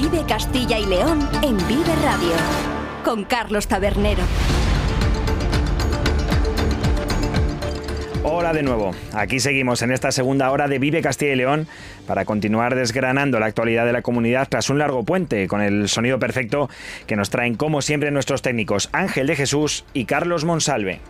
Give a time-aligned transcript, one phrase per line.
[0.00, 2.30] Vive Castilla y León en Vive Radio
[3.04, 4.22] con Carlos Tabernero.
[8.22, 11.66] Hola de nuevo, aquí seguimos en esta segunda hora de Vive Castilla y León
[12.06, 16.20] para continuar desgranando la actualidad de la comunidad tras un largo puente con el sonido
[16.20, 16.70] perfecto
[17.08, 21.00] que nos traen como siempre nuestros técnicos Ángel de Jesús y Carlos Monsalve.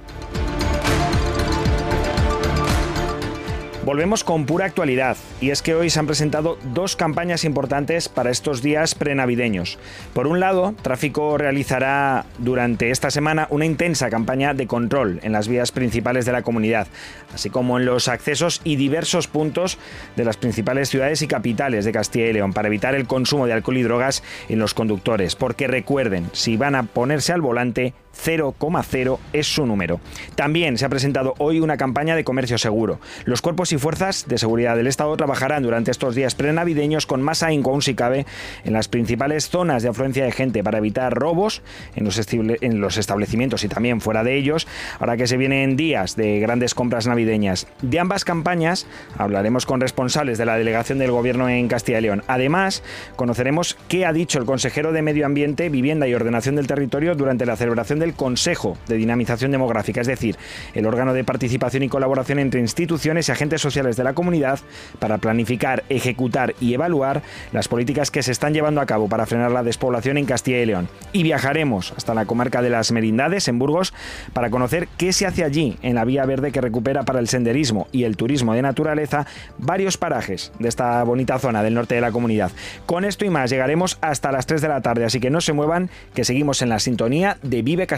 [3.89, 8.31] Volvemos con pura actualidad y es que hoy se han presentado dos campañas importantes para
[8.31, 9.79] estos días prenavideños.
[10.13, 15.49] Por un lado, Tráfico realizará durante esta semana una intensa campaña de control en las
[15.49, 16.87] vías principales de la comunidad,
[17.33, 19.79] así como en los accesos y diversos puntos
[20.17, 23.55] de las principales ciudades y capitales de Castilla y León para evitar el consumo de
[23.55, 29.19] alcohol y drogas en los conductores, porque recuerden, si van a ponerse al volante, 0,0
[29.33, 30.01] es su número.
[30.35, 33.01] También se ha presentado hoy una campaña de comercio seguro.
[33.25, 37.43] Los cuerpos y fuerzas de seguridad del Estado trabajarán durante estos días prenavideños con más
[37.43, 38.27] ahínco aún si cabe
[38.65, 41.63] en las principales zonas de afluencia de gente para evitar robos
[41.95, 44.67] en los, en los establecimientos y también fuera de ellos,
[44.99, 47.67] ahora que se vienen días de grandes compras navideñas.
[47.83, 52.23] De ambas campañas hablaremos con responsables de la delegación del Gobierno en Castilla y León.
[52.27, 52.83] Además,
[53.17, 57.47] conoceremos qué ha dicho el consejero de Medio Ambiente, Vivienda y Ordenación del Territorio durante
[57.47, 60.37] la celebración del Consejo de Dinamización Demográfica, es decir,
[60.75, 64.61] el órgano de participación y colaboración entre instituciones y agentes sociales de la comunidad
[64.99, 69.51] para planificar, ejecutar y evaluar las políticas que se están llevando a cabo para frenar
[69.51, 70.89] la despoblación en Castilla y León.
[71.13, 73.95] Y viajaremos hasta la comarca de las Merindades, en Burgos,
[74.33, 77.89] para conocer qué se hace allí en la vía verde que recupera para el senderismo
[77.93, 79.27] y el turismo de naturaleza
[79.59, 82.51] varios parajes de esta bonita zona del norte de la comunidad.
[82.87, 85.53] Con esto y más llegaremos hasta las 3 de la tarde, así que no se
[85.53, 87.98] muevan, que seguimos en la sintonía de Vive Castilla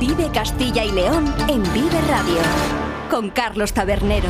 [0.00, 2.40] Vive Castilla y León en Vive Radio
[3.10, 4.28] con Carlos Tabernero.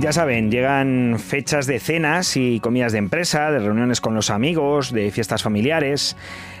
[0.00, 4.92] Ya saben, llegan fechas de cenas y comidas de empresa, de reuniones con los amigos,
[4.92, 6.16] de fiestas familiares.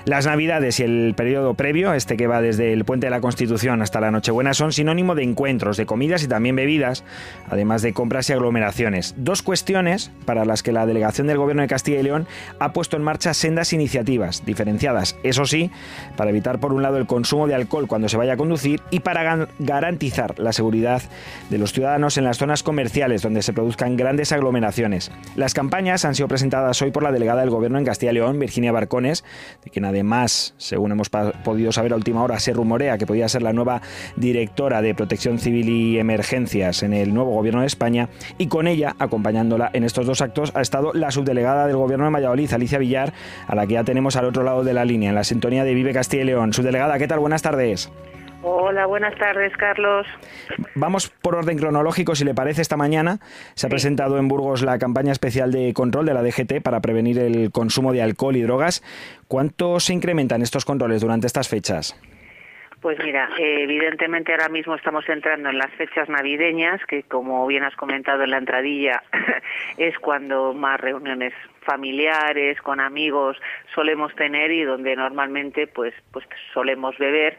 [0.08, 3.82] Las Navidades y el periodo previo, este que va desde el Puente de la Constitución
[3.82, 7.04] hasta la Nochebuena, son sinónimo de encuentros, de comidas y también bebidas,
[7.50, 9.14] además de compras y aglomeraciones.
[9.18, 12.26] Dos cuestiones para las que la delegación del Gobierno de Castilla y León
[12.58, 15.70] ha puesto en marcha sendas iniciativas, diferenciadas, eso sí,
[16.16, 19.00] para evitar por un lado el consumo de alcohol cuando se vaya a conducir y
[19.00, 21.02] para garantizar la seguridad
[21.50, 25.10] de los ciudadanos en las zonas comerciales donde se produzcan grandes aglomeraciones.
[25.36, 28.38] Las campañas han sido presentadas hoy por la delegada del Gobierno en Castilla y León,
[28.38, 29.22] Virginia Barcones,
[29.62, 29.97] de quien Además,
[30.56, 33.82] según hemos podido saber a última hora, se rumorea que podía ser la nueva
[34.16, 38.08] directora de Protección Civil y Emergencias en el nuevo gobierno de España.
[38.38, 42.12] Y con ella, acompañándola en estos dos actos, ha estado la subdelegada del gobierno de
[42.12, 43.12] Valladolid, Alicia Villar,
[43.46, 45.74] a la que ya tenemos al otro lado de la línea, en la sintonía de
[45.74, 46.52] Vive Castilla y León.
[46.52, 47.18] Subdelegada, ¿qué tal?
[47.18, 47.90] Buenas tardes.
[48.42, 50.06] Hola, buenas tardes, Carlos.
[50.76, 53.18] Vamos por orden cronológico, si le parece, esta mañana
[53.54, 57.18] se ha presentado en Burgos la campaña especial de control de la DGT para prevenir
[57.18, 58.82] el consumo de alcohol y drogas.
[59.26, 62.00] ¿Cuánto se incrementan estos controles durante estas fechas?
[62.80, 67.74] Pues mira, evidentemente ahora mismo estamos entrando en las fechas navideñas, que como bien has
[67.74, 69.02] comentado en la entradilla,
[69.78, 71.32] es cuando más reuniones
[71.68, 73.36] familiares, con amigos
[73.74, 76.24] solemos tener y donde normalmente pues pues
[76.54, 77.36] solemos beber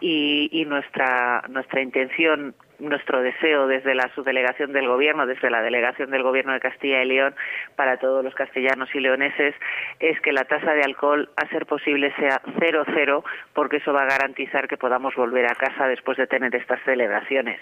[0.00, 6.10] y, y nuestra nuestra intención nuestro deseo desde la subdelegación del Gobierno, desde la delegación
[6.10, 7.34] del Gobierno de Castilla y León
[7.76, 9.54] para todos los castellanos y leoneses,
[10.00, 14.02] es que la tasa de alcohol, a ser posible, sea cero cero, porque eso va
[14.02, 17.60] a garantizar que podamos volver a casa después de tener estas celebraciones.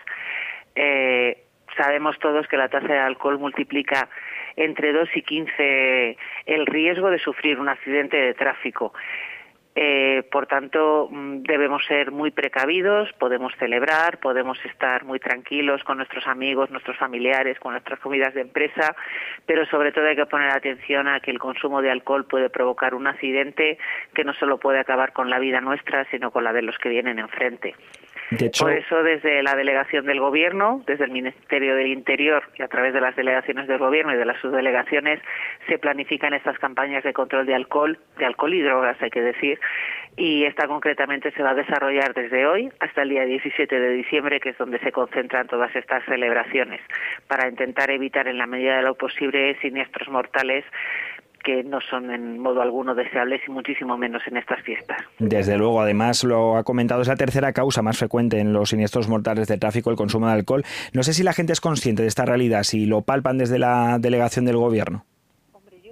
[0.74, 1.44] Eh,
[1.76, 4.08] sabemos todos que la tasa de alcohol multiplica
[4.56, 6.16] entre 2 y 15
[6.46, 8.92] el riesgo de sufrir un accidente de tráfico.
[9.76, 15.98] Eh, por tanto, mm, debemos ser muy precavidos, podemos celebrar, podemos estar muy tranquilos con
[15.98, 18.96] nuestros amigos, nuestros familiares, con nuestras comidas de empresa,
[19.46, 22.94] pero sobre todo hay que poner atención a que el consumo de alcohol puede provocar
[22.94, 23.78] un accidente
[24.12, 26.88] que no solo puede acabar con la vida nuestra, sino con la de los que
[26.88, 27.74] vienen enfrente.
[28.60, 32.94] Por eso, desde la delegación del Gobierno, desde el Ministerio del Interior y a través
[32.94, 35.20] de las delegaciones del Gobierno y de las subdelegaciones,
[35.66, 39.58] se planifican estas campañas de control de alcohol, de alcohol y drogas, hay que decir,
[40.16, 44.38] y esta concretamente se va a desarrollar desde hoy hasta el día 17 de diciembre,
[44.38, 46.80] que es donde se concentran todas estas celebraciones,
[47.26, 50.64] para intentar evitar en la medida de lo posible siniestros mortales
[51.42, 54.98] que no son en modo alguno deseables y muchísimo menos en estas fiestas.
[55.18, 59.08] Desde luego, además lo ha comentado, es la tercera causa más frecuente en los siniestros
[59.08, 60.64] mortales de tráfico, el consumo de alcohol.
[60.92, 63.98] No sé si la gente es consciente de esta realidad, si lo palpan desde la
[63.98, 65.04] delegación del gobierno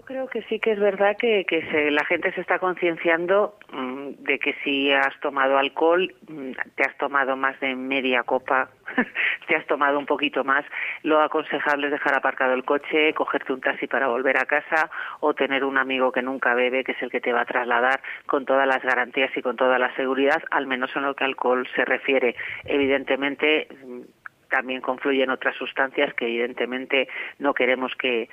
[0.09, 4.39] creo que sí que es verdad que, que la gente se está concienciando mm, de
[4.39, 8.71] que si has tomado alcohol, mm, te has tomado más de media copa,
[9.49, 10.65] te has tomado un poquito más,
[11.03, 14.91] lo aconsejable es dejar aparcado el coche, cogerte un taxi para volver a casa
[15.21, 18.01] o tener un amigo que nunca bebe, que es el que te va a trasladar
[18.25, 21.69] con todas las garantías y con toda la seguridad, al menos en lo que alcohol
[21.77, 22.35] se refiere.
[22.65, 24.01] Evidentemente, mm,
[24.49, 27.09] también confluyen otras sustancias que evidentemente
[27.39, 28.29] no queremos que,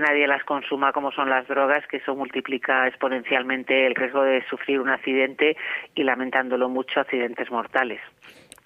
[0.00, 4.80] nadie las consuma como son las drogas, que eso multiplica exponencialmente el riesgo de sufrir
[4.80, 5.56] un accidente
[5.94, 8.00] y lamentándolo mucho accidentes mortales.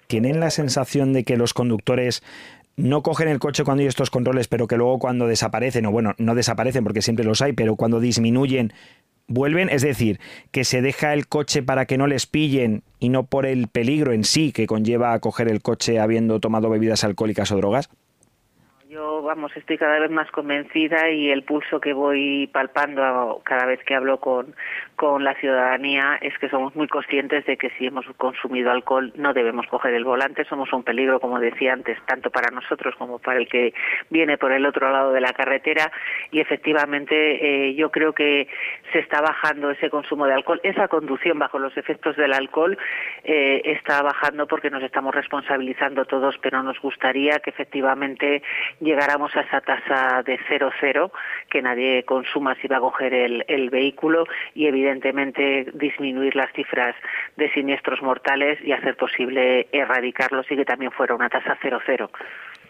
[0.07, 2.21] ¿Tienen la sensación de que los conductores
[2.75, 6.13] no cogen el coche cuando hay estos controles, pero que luego cuando desaparecen, o bueno,
[6.17, 8.73] no desaparecen porque siempre los hay, pero cuando disminuyen,
[9.27, 10.19] vuelven, es decir,
[10.51, 14.11] que se deja el coche para que no les pillen y no por el peligro
[14.11, 17.89] en sí que conlleva coger el coche habiendo tomado bebidas alcohólicas o drogas?
[18.89, 23.79] Yo, vamos, estoy cada vez más convencida y el pulso que voy palpando cada vez
[23.87, 24.55] que hablo con,
[25.03, 29.33] con la ciudadanía es que somos muy conscientes de que si hemos consumido alcohol no
[29.33, 33.39] debemos coger el volante, somos un peligro, como decía antes, tanto para nosotros como para
[33.39, 33.73] el que
[34.09, 35.91] viene por el otro lado de la carretera.
[36.31, 37.15] Y efectivamente
[37.67, 38.47] eh, yo creo que
[38.93, 42.77] se está bajando ese consumo de alcohol, esa conducción bajo los efectos del alcohol
[43.25, 48.41] eh, está bajando porque nos estamos responsabilizando todos, pero nos gustaría que efectivamente
[48.79, 51.11] llegáramos a esa tasa de cero cero,
[51.49, 54.25] que nadie consuma si va a coger el, el vehículo
[54.55, 56.95] y evidentemente evidentemente disminuir las cifras
[57.35, 62.11] de siniestros mortales y hacer posible erradicarlos y que también fuera una tasa cero cero.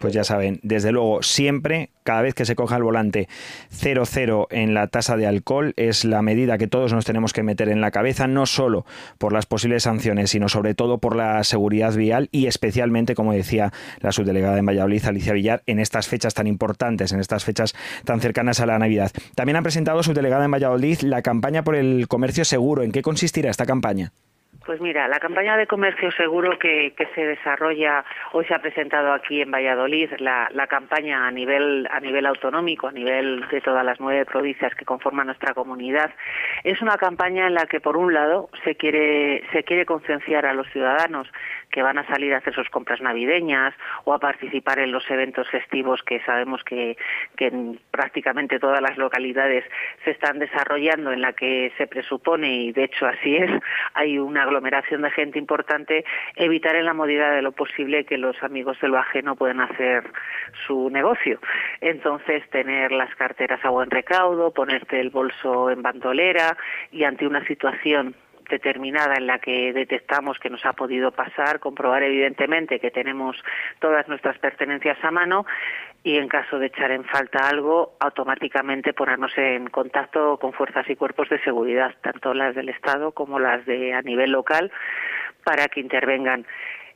[0.03, 3.29] Pues ya saben, desde luego, siempre, cada vez que se coja el volante,
[3.69, 7.41] cero cero en la tasa de alcohol es la medida que todos nos tenemos que
[7.41, 8.85] meter en la cabeza, no solo
[9.17, 13.71] por las posibles sanciones, sino sobre todo por la seguridad vial y especialmente, como decía
[14.01, 17.73] la subdelegada de Valladolid, Alicia Villar, en estas fechas tan importantes, en estas fechas
[18.03, 19.09] tan cercanas a la Navidad.
[19.35, 22.83] También ha presentado subdelegada en Valladolid la campaña por el comercio seguro.
[22.83, 24.11] ¿En qué consistirá esta campaña?
[24.65, 29.41] Pues mira, la campaña de comercio seguro que, se desarrolla, hoy se ha presentado aquí
[29.41, 34.25] en Valladolid la, campaña a nivel, a nivel autonómico, a nivel de todas las nueve
[34.25, 36.11] provincias que conforman nuestra comunidad.
[36.63, 40.53] Es una campaña en la que, por un lado, se quiere, se quiere concienciar a
[40.53, 41.27] los ciudadanos
[41.69, 43.73] que van a salir a hacer sus compras navideñas
[44.05, 46.95] o a participar en los eventos festivos que sabemos que,
[47.35, 49.65] que en prácticamente todas las localidades
[50.05, 53.51] se están desarrollando en la que se presupone, y de hecho así es,
[53.95, 56.05] hay una aglomeración de gente importante,
[56.35, 60.03] evitar en la medida de lo posible que los amigos de lo ajeno puedan hacer
[60.67, 61.39] su negocio.
[61.81, 66.55] Entonces, tener las carteras a buen recaudo, ponerte el bolso en bandolera
[66.91, 68.15] y ante una situación
[68.49, 73.41] determinada en la que detectamos que nos ha podido pasar, comprobar evidentemente que tenemos
[73.79, 75.45] todas nuestras pertenencias a mano
[76.03, 80.95] y en caso de echar en falta algo, automáticamente ponernos en contacto con fuerzas y
[80.97, 84.71] cuerpos de seguridad, tanto las del Estado como las de a nivel local,
[85.45, 86.45] para que intervengan.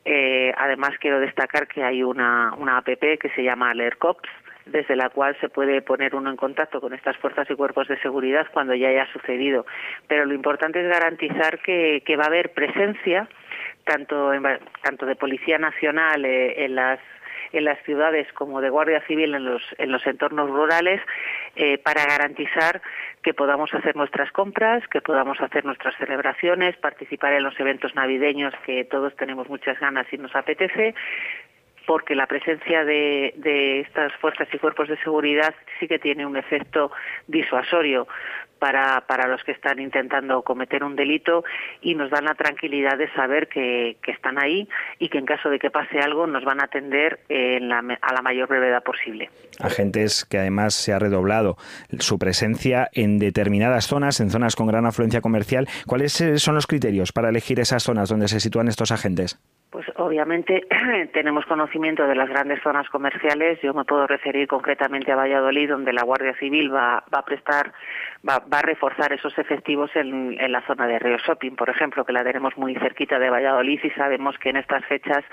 [0.04, 4.30] Eh, además, quiero destacar que hay una, una APP que se llama AlertCops,
[4.66, 7.98] desde la cual se puede poner uno en contacto con estas fuerzas y cuerpos de
[8.00, 9.66] seguridad cuando ya haya sucedido.
[10.08, 13.30] Pero lo importante es garantizar que, va a haber presencia
[13.86, 14.32] tanto,
[14.82, 17.00] tanto de Policía Nacional eh, en las
[17.52, 21.02] en las ciudades como de Guardia Civil en los, en los entornos rurales
[21.56, 22.82] eh, para garantizar
[23.22, 28.54] que podamos hacer nuestras compras, que podamos hacer nuestras celebraciones, participar en los eventos navideños
[28.66, 30.96] que todos tenemos muchas ganas y nos apetece,
[31.88, 36.92] porque la presencia de, estas fuerzas y cuerpos de seguridad sí que tiene un efecto
[37.28, 38.08] disuasorio
[38.60, 41.44] para, para los que están intentando cometer un delito
[41.82, 44.68] y nos dan la tranquilidad de saber que, están ahí
[45.00, 48.48] y que en caso de que pase algo nos van a atender a la mayor
[48.48, 49.30] brevedad posible.
[49.60, 51.58] Agentes que además se ha redoblado
[52.00, 55.68] su presencia en determinadas zonas, en zonas con gran afluencia comercial.
[55.86, 59.40] ¿Cuáles son los criterios para elegir esas zonas donde se sitúan estos agentes?
[59.70, 60.66] Pues obviamente
[61.14, 63.60] tenemos conocimiento de las grandes zonas comerciales.
[63.62, 67.74] Yo me puedo referir concretamente a Valladolid, donde la Guardia Civil va, va a prestar,
[68.28, 72.06] va, va, a reforzar esos efectivos en, en la zona de Río Shopping, por ejemplo,
[72.06, 75.24] que la tenemos muy cerquita de Valladolid y sabemos que en estas fechas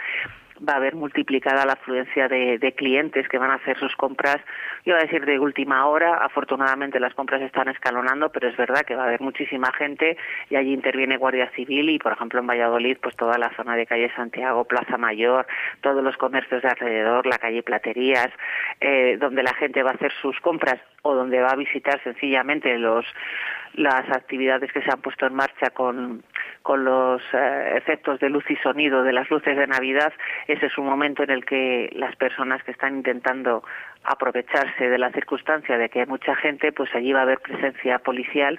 [0.66, 4.38] va a haber multiplicada la afluencia de, de, clientes que van a hacer sus compras,
[4.84, 8.82] yo voy a decir de última hora, afortunadamente las compras están escalonando, pero es verdad
[8.82, 10.16] que va a haber muchísima gente
[10.50, 13.86] y allí interviene Guardia Civil y, por ejemplo, en Valladolid, pues toda la zona de
[13.86, 15.46] calle Santiago, Plaza Mayor,
[15.80, 18.30] todos los comercios de alrededor, la calle Platerías,
[18.80, 22.76] eh, donde la gente va a hacer sus compras o donde va a visitar sencillamente
[22.78, 23.04] los
[23.74, 26.22] las actividades que se han puesto en marcha con,
[26.62, 30.12] con los eh, efectos de luz y sonido de las luces de Navidad,
[30.46, 33.64] ese es un momento en el que las personas que están intentando
[34.04, 37.98] aprovecharse de la circunstancia de que hay mucha gente, pues allí va a haber presencia
[37.98, 38.58] policial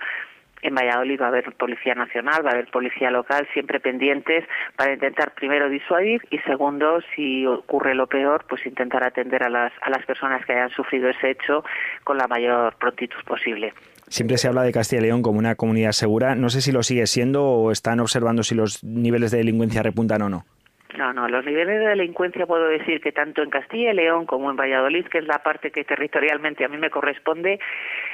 [0.65, 4.43] en Valladolid va a haber policía nacional, va a haber policía local, siempre pendientes
[4.75, 9.71] para intentar primero disuadir y segundo, si ocurre lo peor, pues intentar atender a las,
[9.81, 11.63] a las personas que hayan sufrido ese hecho
[12.03, 13.73] con la mayor prontitud posible.
[14.07, 16.35] Siempre se habla de Castilla y León como una comunidad segura.
[16.35, 20.21] No sé si lo sigue siendo o están observando si los niveles de delincuencia repuntan
[20.21, 20.45] o no.
[20.97, 24.49] No, no, los niveles de delincuencia puedo decir que tanto en Castilla y León como
[24.49, 27.59] en Valladolid, que es la parte que territorialmente a mí me corresponde,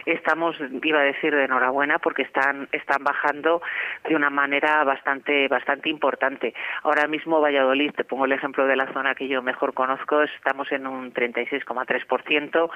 [0.05, 3.61] estamos, iba a decir, de enhorabuena porque están, están bajando
[4.07, 6.53] de una manera bastante, bastante importante.
[6.83, 10.71] Ahora mismo Valladolid, te pongo el ejemplo de la zona que yo mejor conozco, estamos
[10.71, 12.69] en un 36,3%,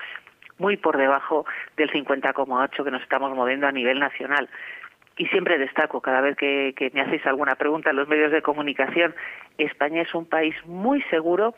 [0.57, 1.45] muy por debajo
[1.77, 4.49] del 50,8 que nos estamos moviendo a nivel nacional.
[5.17, 9.15] Y siempre destaco, cada vez que, me hacéis alguna pregunta en los medios de comunicación,
[9.57, 11.55] España es un país muy seguro,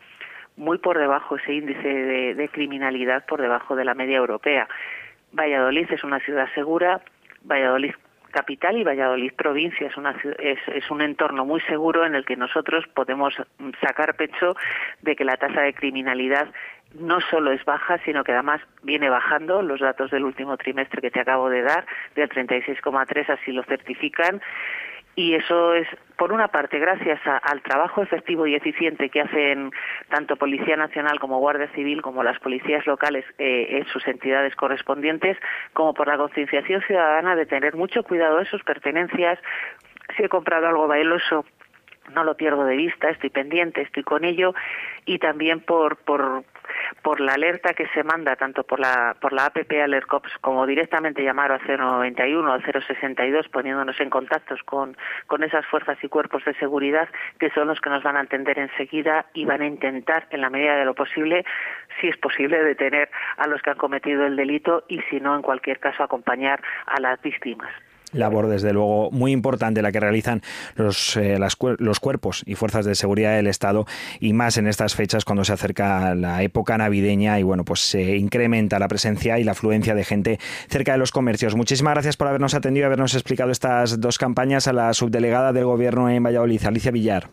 [0.56, 4.68] muy por debajo ese índice de, de criminalidad, por debajo de la media europea.
[5.34, 7.02] Valladolid es una ciudad segura,
[7.44, 7.94] Valladolid
[8.38, 12.36] capital y Valladolid provincia es, una, es, es, un entorno muy seguro en el que
[12.36, 13.34] nosotros podemos
[13.82, 14.56] sacar pecho
[15.02, 16.48] de que la tasa de criminalidad
[16.94, 19.64] no solo es baja, sino que además viene bajando.
[19.64, 24.40] Los datos del último trimestre que te acabo de dar, del 36,3, así lo certifican.
[25.18, 29.72] Y eso es, por una parte, gracias a, al trabajo efectivo y eficiente que hacen
[30.10, 35.36] tanto Policía Nacional como Guardia Civil, como las policías locales eh, en sus entidades correspondientes,
[35.74, 39.40] como por la concienciación ciudadana de tener mucho cuidado de sus pertenencias.
[40.16, 41.46] Si he comprado algo bailoso,
[42.14, 44.54] no lo pierdo de vista, estoy pendiente, estoy con ello
[45.06, 46.44] y también por, por,
[47.20, 51.24] la alerta que se manda tanto por la por la APP Alert Cops como directamente
[51.24, 56.54] llamar a 091 o 062 poniéndonos en contactos con, con esas fuerzas y cuerpos de
[56.56, 57.08] seguridad
[57.40, 60.50] que son los que nos van a atender enseguida y van a intentar en la
[60.50, 61.46] medida de lo posible
[62.00, 65.42] si es posible detener a los que han cometido el delito y si no en
[65.42, 67.72] cualquier caso acompañar a las víctimas
[68.14, 70.42] labor, desde luego, muy importante la que realizan
[70.76, 73.86] los, eh, las, los cuerpos y fuerzas de seguridad del Estado
[74.20, 78.18] y más en estas fechas cuando se acerca la época navideña y bueno, pues se
[78.18, 81.56] incrementa la presencia y la afluencia de gente cerca de los comercios.
[81.56, 85.66] Muchísimas gracias por habernos atendido y habernos explicado estas dos campañas a la subdelegada del
[85.66, 87.30] Gobierno en Valladolid, Alicia Villar.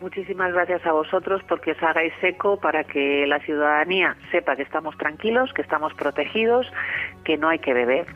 [0.00, 4.98] Muchísimas gracias a vosotros porque os hagáis eco para que la ciudadanía sepa que estamos
[4.98, 6.70] tranquilos, que estamos protegidos,
[7.24, 8.06] que no hay que beber,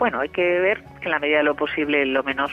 [0.00, 2.50] bueno, hay que ver en la medida de lo posible lo menos,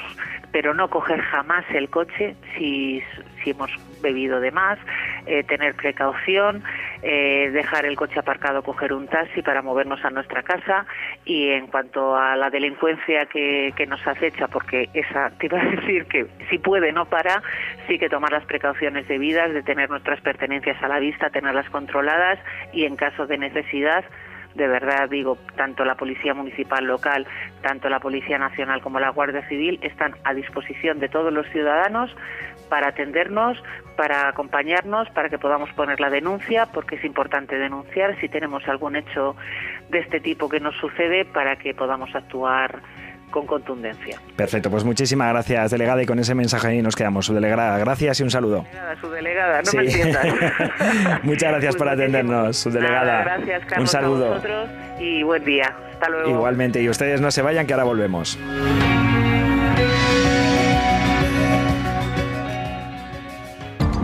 [0.52, 3.02] pero no coger jamás el coche si,
[3.42, 4.78] si hemos bebido de más,
[5.26, 6.62] eh, tener precaución,
[7.02, 10.86] eh, dejar el coche aparcado, coger un taxi para movernos a nuestra casa
[11.24, 15.66] y en cuanto a la delincuencia que, que nos acecha, porque esa te iba a
[15.78, 17.42] decir que si puede no para,
[17.88, 22.40] sí que tomar las precauciones debidas de tener nuestras pertenencias a la vista, tenerlas controladas
[22.74, 24.04] y en caso de necesidad
[24.58, 27.28] de verdad digo, tanto la Policía Municipal local,
[27.62, 32.14] tanto la Policía Nacional como la Guardia Civil están a disposición de todos los ciudadanos
[32.68, 33.64] para atendernos,
[33.96, 38.96] para acompañarnos, para que podamos poner la denuncia, porque es importante denunciar si tenemos algún
[38.96, 39.36] hecho
[39.90, 42.82] de este tipo que nos sucede para que podamos actuar
[43.32, 44.20] con contundencia.
[44.36, 47.26] Perfecto, pues muchísimas gracias, delegada, y con ese mensaje ahí nos quedamos.
[47.26, 48.66] Subdelegada, gracias y un saludo.
[49.02, 49.78] Subdelegada, no sí.
[49.78, 50.26] me entiendas.
[51.24, 53.24] Muchas gracias por atendernos, subdelegada.
[53.24, 54.26] Nada, gracias, Carlos, un saludo.
[54.26, 54.70] A vosotros
[55.00, 55.76] y buen día.
[55.94, 56.30] Hasta luego.
[56.30, 58.38] Igualmente, y ustedes no se vayan, que ahora volvemos.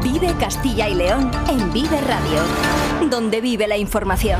[0.03, 4.39] Vive Castilla y León en Vive Radio, donde vive la información.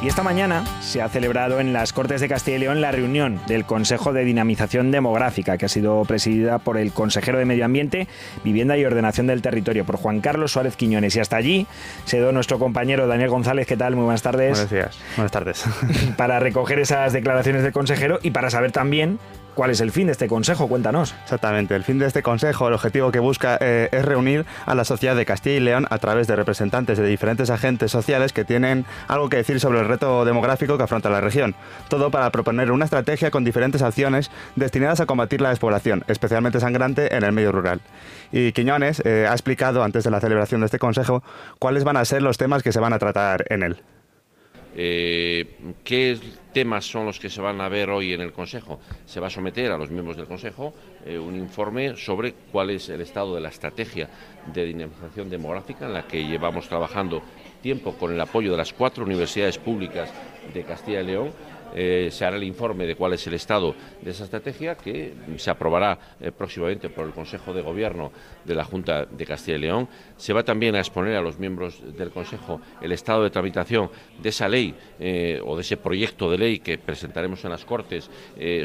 [0.00, 3.40] Y esta mañana se ha celebrado en las Cortes de Castilla y León la reunión
[3.48, 8.06] del Consejo de Dinamización Demográfica, que ha sido presidida por el consejero de Medio Ambiente,
[8.44, 11.16] Vivienda y Ordenación del Territorio, por Juan Carlos Suárez Quiñones.
[11.16, 11.66] Y hasta allí
[12.04, 13.66] se dio nuestro compañero Daniel González.
[13.66, 13.96] ¿Qué tal?
[13.96, 14.50] Muy buenas tardes.
[14.50, 14.98] Buenos días.
[15.16, 15.64] Buenas tardes.
[16.16, 19.18] Para recoger esas declaraciones del consejero y para saber también
[19.58, 20.68] ¿Cuál es el fin de este consejo?
[20.68, 21.16] Cuéntanos.
[21.24, 24.84] Exactamente, el fin de este consejo, el objetivo que busca eh, es reunir a la
[24.84, 28.84] sociedad de Castilla y León a través de representantes de diferentes agentes sociales que tienen
[29.08, 31.56] algo que decir sobre el reto demográfico que afronta la región.
[31.88, 37.16] Todo para proponer una estrategia con diferentes acciones destinadas a combatir la despoblación, especialmente sangrante
[37.16, 37.80] en el medio rural.
[38.30, 41.24] Y Quiñones eh, ha explicado antes de la celebración de este consejo
[41.58, 43.82] cuáles van a ser los temas que se van a tratar en él.
[44.80, 45.44] Eh,
[45.82, 46.16] ¿Qué
[46.52, 48.78] temas son los que se van a ver hoy en el Consejo?
[49.06, 50.72] Se va a someter a los miembros del Consejo
[51.04, 54.08] eh, un informe sobre cuál es el estado de la estrategia
[54.54, 57.22] de dinamización demográfica en la que llevamos trabajando
[57.60, 60.10] tiempo con el apoyo de las cuatro universidades públicas
[60.54, 61.32] de Castilla y León
[61.74, 65.50] eh, se hará el informe de cuál es el estado de esa estrategia que se
[65.50, 68.12] aprobará eh, próximamente por el Consejo de Gobierno
[68.44, 69.88] de la Junta de Castilla y León.
[70.16, 74.28] Se va también a exponer a los miembros del Consejo el estado de tramitación de
[74.28, 78.10] esa ley eh, o de ese proyecto de ley que presentaremos en las Cortes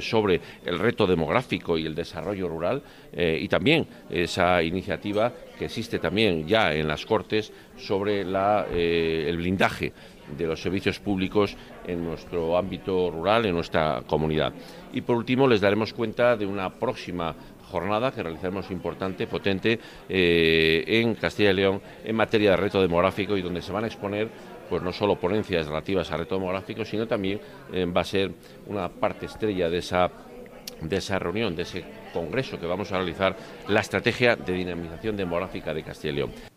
[0.01, 2.81] sobre el reto demográfico y el desarrollo rural
[3.13, 9.93] y también esa iniciativa que existe también ya en las Cortes sobre el blindaje
[10.37, 14.53] de los servicios públicos en nuestro ámbito rural, en nuestra comunidad.
[14.93, 17.35] Y por último, les daremos cuenta de una próxima
[17.69, 23.35] jornada que realizaremos importante, potente, eh, en Castilla y León en materia de reto demográfico
[23.35, 24.29] y donde se van a exponer
[24.69, 27.39] pues no solo ponencias relativas al reto demográfico, sino también
[27.71, 28.31] eh, va a ser
[28.67, 30.09] una parte estrella de esa
[30.81, 33.35] de esa reunión, de ese congreso que vamos a realizar,
[33.67, 36.52] la estrategia de dinamización demográfica de Castilla y León.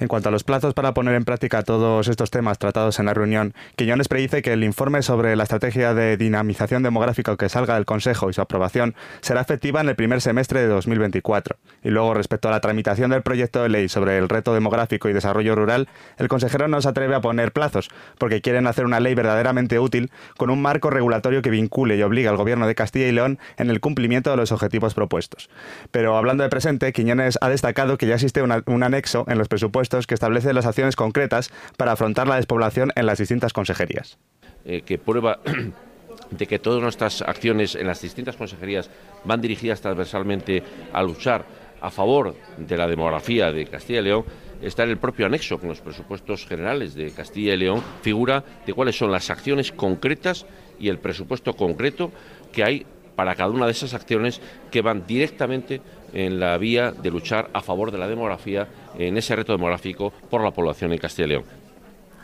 [0.00, 3.12] En cuanto a los plazos para poner en práctica todos estos temas tratados en la
[3.12, 7.84] reunión, Quiñones predice que el informe sobre la estrategia de dinamización demográfica que salga del
[7.84, 11.58] Consejo y su aprobación será efectiva en el primer semestre de 2024.
[11.84, 15.12] Y luego, respecto a la tramitación del proyecto de ley sobre el reto demográfico y
[15.12, 19.14] desarrollo rural, el consejero no se atreve a poner plazos, porque quieren hacer una ley
[19.14, 23.12] verdaderamente útil con un marco regulatorio que vincule y obligue al Gobierno de Castilla y
[23.12, 25.50] León en el cumplimiento de los objetivos propuestos.
[25.90, 29.89] Pero hablando de presente, Quiñones ha destacado que ya existe un anexo en los presupuestos
[30.06, 34.18] que establece las acciones concretas para afrontar la despoblación en las distintas consejerías.
[34.64, 35.40] Eh, que prueba
[36.30, 38.90] de que todas nuestras acciones en las distintas consejerías
[39.24, 41.44] van dirigidas transversalmente a luchar
[41.80, 44.24] a favor de la demografía de Castilla y León,
[44.60, 48.74] está en el propio anexo con los presupuestos generales de Castilla y León, figura de
[48.74, 50.46] cuáles son las acciones concretas
[50.78, 52.12] y el presupuesto concreto
[52.52, 55.80] que hay para cada una de esas acciones que van directamente
[56.12, 58.66] en la vía de luchar a favor de la demografía,
[58.98, 61.44] en ese reto demográfico por la población en Castilla y León.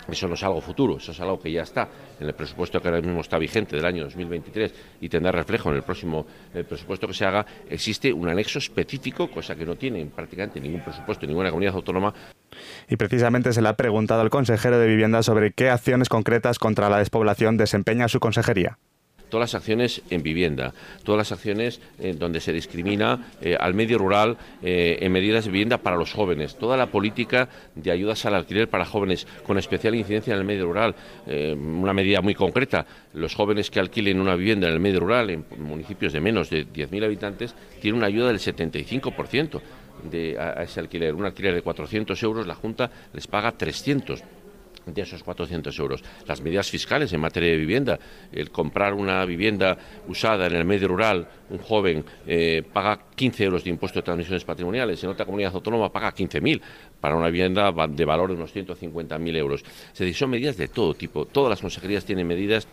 [0.09, 1.89] Eso no es algo futuro, eso es algo que ya está
[2.21, 5.77] en el presupuesto que ahora mismo está vigente del año 2023 y tendrá reflejo en
[5.77, 6.27] el próximo
[6.69, 7.45] presupuesto que se haga.
[7.69, 12.15] Existe un anexo específico, cosa que no tiene prácticamente ningún presupuesto en ninguna comunidad autónoma.
[12.89, 16.89] Y precisamente se le ha preguntado al consejero de Vivienda sobre qué acciones concretas contra
[16.89, 18.79] la despoblación desempeña su consejería
[19.29, 20.73] todas las acciones en vivienda,
[21.05, 25.51] todas las acciones en donde se discrimina eh, al medio rural eh, en medidas de
[25.51, 29.95] vivienda para los jóvenes, toda la política de ayudas al alquiler para jóvenes con especial
[29.95, 30.95] incidencia en el medio rural,
[31.27, 35.31] eh, una medida muy concreta, los jóvenes que alquilen una vivienda en el medio rural,
[35.31, 39.61] en municipios de menos de 10.000 habitantes, tienen una ayuda del 75%
[40.11, 44.23] de, a ese alquiler, un alquiler de 400 euros, la Junta les paga 300
[44.87, 46.03] de esos 400 euros.
[46.27, 47.99] Las medidas fiscales en materia de vivienda,
[48.33, 53.65] el comprar una vivienda usada en el medio rural, un joven eh, paga 15 euros
[53.65, 56.61] de impuesto de transmisiones patrimoniales, en otra comunidad autónoma paga 15.000
[57.01, 59.65] para una vivienda de valor de unos 150.000 euros.
[59.93, 61.27] Es decir, son medidas de todo tipo.
[61.27, 62.69] Todas las consejerías tienen medidas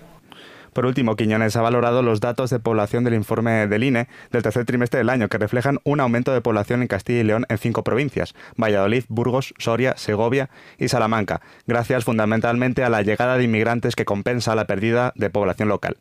[0.74, 4.66] por último, Quiñones ha valorado los datos de población del informe del INE del tercer
[4.66, 7.84] trimestre del año, que reflejan un aumento de población en Castilla y León en cinco
[7.84, 14.06] provincias, Valladolid, Burgos, Soria, Segovia y Salamanca, gracias fundamentalmente a la llegada de inmigrantes que
[14.06, 15.98] compensa la pérdida de población local.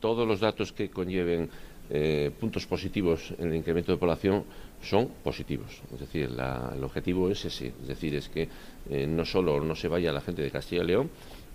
[0.00, 1.50] Todos los datos que conlleven
[1.90, 4.44] eh, puntos positivos en el incremento de población
[4.82, 5.82] son positivos.
[5.92, 7.72] Es decir, el objetivo es ese.
[7.82, 8.48] Es decir, es que
[8.88, 11.10] eh, no solo no se vaya la gente de Castilla y León,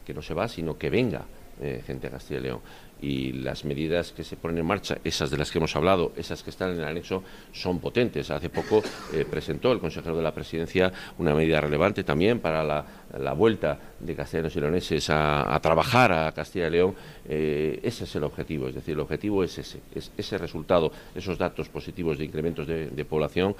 [0.05, 1.25] que no se va, sino que venga
[1.61, 2.59] eh, gente de Castilla y León.
[3.01, 6.43] y las medidas que se ponen en marcha, esas de las que hemos hablado, esas
[6.43, 8.31] que están en el anexo, son potentes.
[8.31, 8.81] Hace poco
[9.13, 14.15] eh, presentó el consejero de la presidencia una medida relevante también para la, vuelta de
[14.15, 16.95] castellanos y leoneses a, trabajar a Castilla y León.
[17.27, 21.37] Eh, ese es el objetivo, es decir, el objetivo es ese, es ese resultado, esos
[21.37, 23.55] datos positivos de incrementos de, población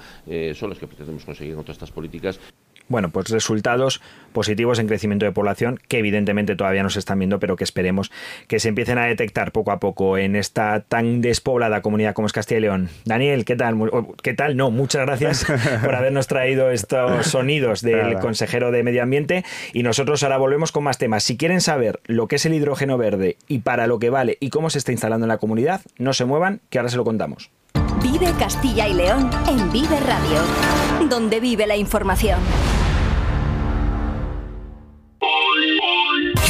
[0.54, 2.40] son los que pretendemos conseguir con todas estas políticas
[2.88, 4.00] bueno, pues resultados
[4.32, 8.12] positivos en crecimiento de población que evidentemente todavía no se están viendo, pero que esperemos
[8.48, 12.32] que se empiecen a detectar poco a poco en esta tan despoblada comunidad como es
[12.32, 12.88] Castilla y León.
[13.04, 13.76] Daniel, ¿qué tal?
[14.22, 14.56] ¿Qué tal?
[14.56, 15.46] No, muchas gracias
[15.84, 20.84] por habernos traído estos sonidos del consejero de Medio Ambiente y nosotros ahora volvemos con
[20.84, 21.24] más temas.
[21.24, 24.50] Si quieren saber lo que es el hidrógeno verde y para lo que vale y
[24.50, 27.50] cómo se está instalando en la comunidad, no se muevan, que ahora se lo contamos.
[28.02, 32.38] Vive Castilla y León en Vive Radio, donde vive la información.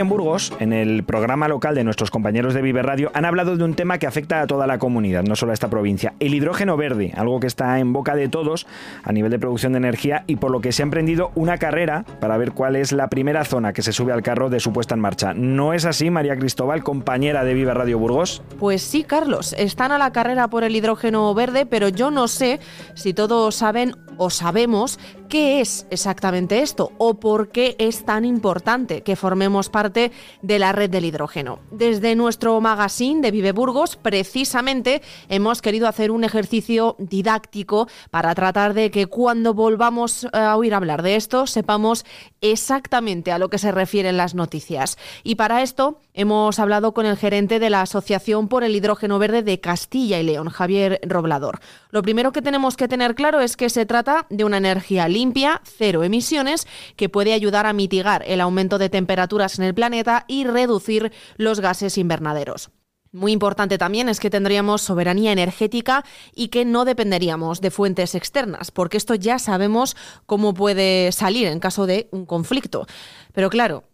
[0.00, 3.64] En Burgos, en el programa local de nuestros compañeros de Vive Radio, han hablado de
[3.64, 6.14] un tema que afecta a toda la comunidad, no solo a esta provincia.
[6.20, 8.66] El hidrógeno verde, algo que está en boca de todos
[9.02, 12.04] a nivel de producción de energía y por lo que se ha emprendido una carrera
[12.20, 14.94] para ver cuál es la primera zona que se sube al carro de su puesta
[14.94, 15.34] en marcha.
[15.34, 18.42] ¿No es así, María Cristóbal, compañera de Vive Radio Burgos?
[18.58, 19.54] Pues sí, Carlos.
[19.58, 22.60] Están a la carrera por el hidrógeno verde, pero yo no sé
[22.94, 29.02] si todos saben o sabemos qué es exactamente esto o por qué es tan importante
[29.02, 30.10] que formemos parte
[30.42, 31.60] de la red del hidrógeno.
[31.70, 38.74] Desde nuestro magazine de Vive Burgos, precisamente hemos querido hacer un ejercicio didáctico para tratar
[38.74, 42.04] de que cuando volvamos a oír hablar de esto sepamos
[42.40, 44.96] exactamente a lo que se refieren las noticias.
[45.22, 49.42] Y para esto hemos hablado con el gerente de la Asociación por el Hidrógeno Verde
[49.42, 51.60] de Castilla y León, Javier Roblador.
[51.90, 55.60] Lo primero que tenemos que tener claro es que se trata de una energía limpia,
[55.64, 60.44] cero emisiones, que puede ayudar a mitigar el aumento de temperaturas en el planeta y
[60.44, 62.70] reducir los gases invernaderos.
[63.10, 66.04] Muy importante también es que tendríamos soberanía energética
[66.34, 71.58] y que no dependeríamos de fuentes externas, porque esto ya sabemos cómo puede salir en
[71.58, 72.86] caso de un conflicto.
[73.32, 73.84] Pero claro,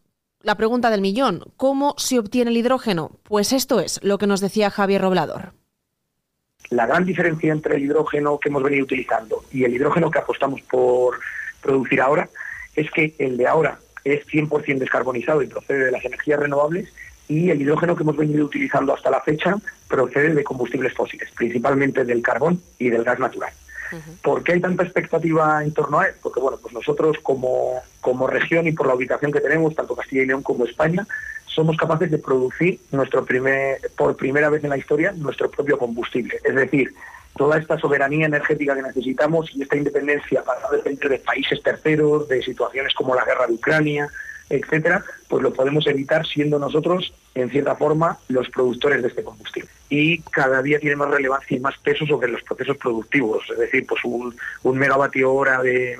[0.43, 3.13] la pregunta del millón, ¿cómo se obtiene el hidrógeno?
[3.23, 5.55] Pues esto es lo que nos decía Javier Roblador.
[6.71, 10.61] La gran diferencia entre el hidrógeno que hemos venido utilizando y el hidrógeno que apostamos
[10.63, 11.21] por
[11.61, 12.29] producir ahora
[12.75, 16.93] es que el de ahora es 100% descarbonizado y procede de las energías renovables
[17.29, 19.57] y el hidrógeno que hemos venido utilizando hasta la fecha
[19.89, 23.53] procede de combustibles fósiles, principalmente del carbón y del gas natural.
[24.23, 26.15] ¿Por qué hay tanta expectativa en torno a él?
[26.21, 30.23] Porque bueno, pues nosotros como, como región y por la ubicación que tenemos, tanto Castilla
[30.23, 31.07] y León como España,
[31.55, 36.39] somos capaces de producir nuestro primer, por primera vez en la historia nuestro propio combustible.
[36.43, 36.93] Es decir,
[37.37, 42.43] toda esta soberanía energética que necesitamos y esta independencia para depender de países terceros, de
[42.43, 44.09] situaciones como la guerra de Ucrania,
[44.51, 49.71] etcétera, pues lo podemos evitar siendo nosotros, en cierta forma, los productores de este combustible.
[49.89, 53.45] Y cada día tiene más relevancia y más peso sobre los procesos productivos.
[53.51, 54.35] Es decir, pues un,
[54.77, 55.99] megavatio hora de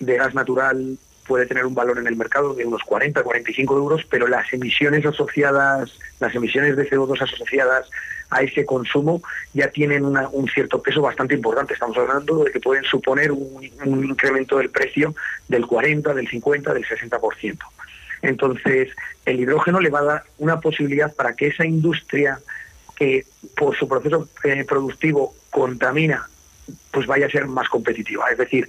[0.00, 4.26] gas natural puede tener un valor en el mercado de unos 40, 45 euros, pero
[4.26, 7.88] las emisiones asociadas, las emisiones de CO2 asociadas
[8.30, 11.74] a ese consumo ya tienen un cierto peso bastante importante.
[11.74, 13.62] Estamos hablando de que pueden suponer un,
[14.04, 15.14] incremento del precio
[15.48, 17.58] del 40, del 50, del 60%.
[18.22, 18.88] Entonces,
[19.26, 22.40] el hidrógeno le va a dar una posibilidad para que esa industria
[22.96, 26.28] que por su proceso eh, productivo contamina,
[26.90, 28.30] pues vaya a ser más competitiva.
[28.30, 28.68] Es decir,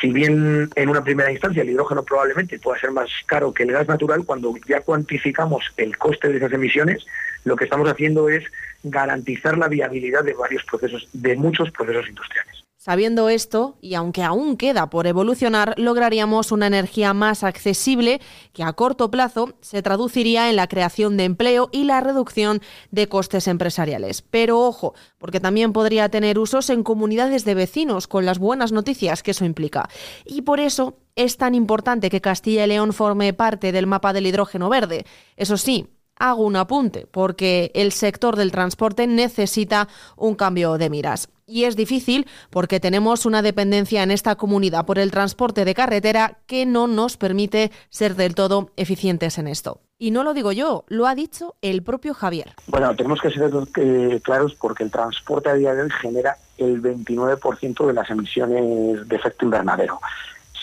[0.00, 3.72] si bien en una primera instancia el hidrógeno probablemente pueda ser más caro que el
[3.72, 7.06] gas natural, cuando ya cuantificamos el coste de esas emisiones,
[7.44, 8.44] lo que estamos haciendo es
[8.82, 12.53] garantizar la viabilidad de varios procesos, de muchos procesos industriales.
[12.84, 18.20] Sabiendo esto, y aunque aún queda por evolucionar, lograríamos una energía más accesible
[18.52, 23.08] que a corto plazo se traduciría en la creación de empleo y la reducción de
[23.08, 24.20] costes empresariales.
[24.20, 29.22] Pero ojo, porque también podría tener usos en comunidades de vecinos con las buenas noticias
[29.22, 29.88] que eso implica.
[30.26, 34.26] Y por eso es tan importante que Castilla y León forme parte del mapa del
[34.26, 35.06] hidrógeno verde.
[35.38, 41.28] Eso sí, hago un apunte, porque el sector del transporte necesita un cambio de miras.
[41.46, 46.38] Y es difícil porque tenemos una dependencia en esta comunidad por el transporte de carretera
[46.46, 49.80] que no nos permite ser del todo eficientes en esto.
[49.98, 52.54] Y no lo digo yo, lo ha dicho el propio Javier.
[52.66, 56.82] Bueno, tenemos que ser eh, claros porque el transporte a día de hoy genera el
[56.82, 60.00] 29% de las emisiones de efecto invernadero.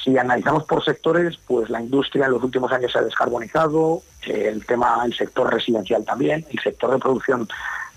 [0.03, 4.65] Si analizamos por sectores, pues la industria en los últimos años se ha descarbonizado, el
[4.65, 7.47] tema, el sector residencial también, el sector de producción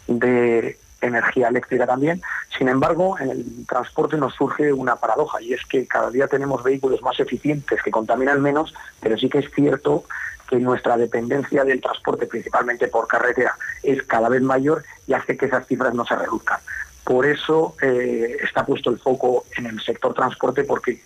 [0.06, 2.20] de energía eléctrica también.
[2.56, 6.62] Sin embargo, en el transporte nos surge una paradoja y es que cada día tenemos
[6.62, 10.04] vehículos más eficientes que contaminan menos, pero sí que es cierto
[10.48, 15.46] que nuestra dependencia del transporte, principalmente por carretera, es cada vez mayor y hace que
[15.46, 16.60] esas cifras no se reduzcan.
[17.02, 21.02] Por eso eh, está puesto el foco en el sector transporte porque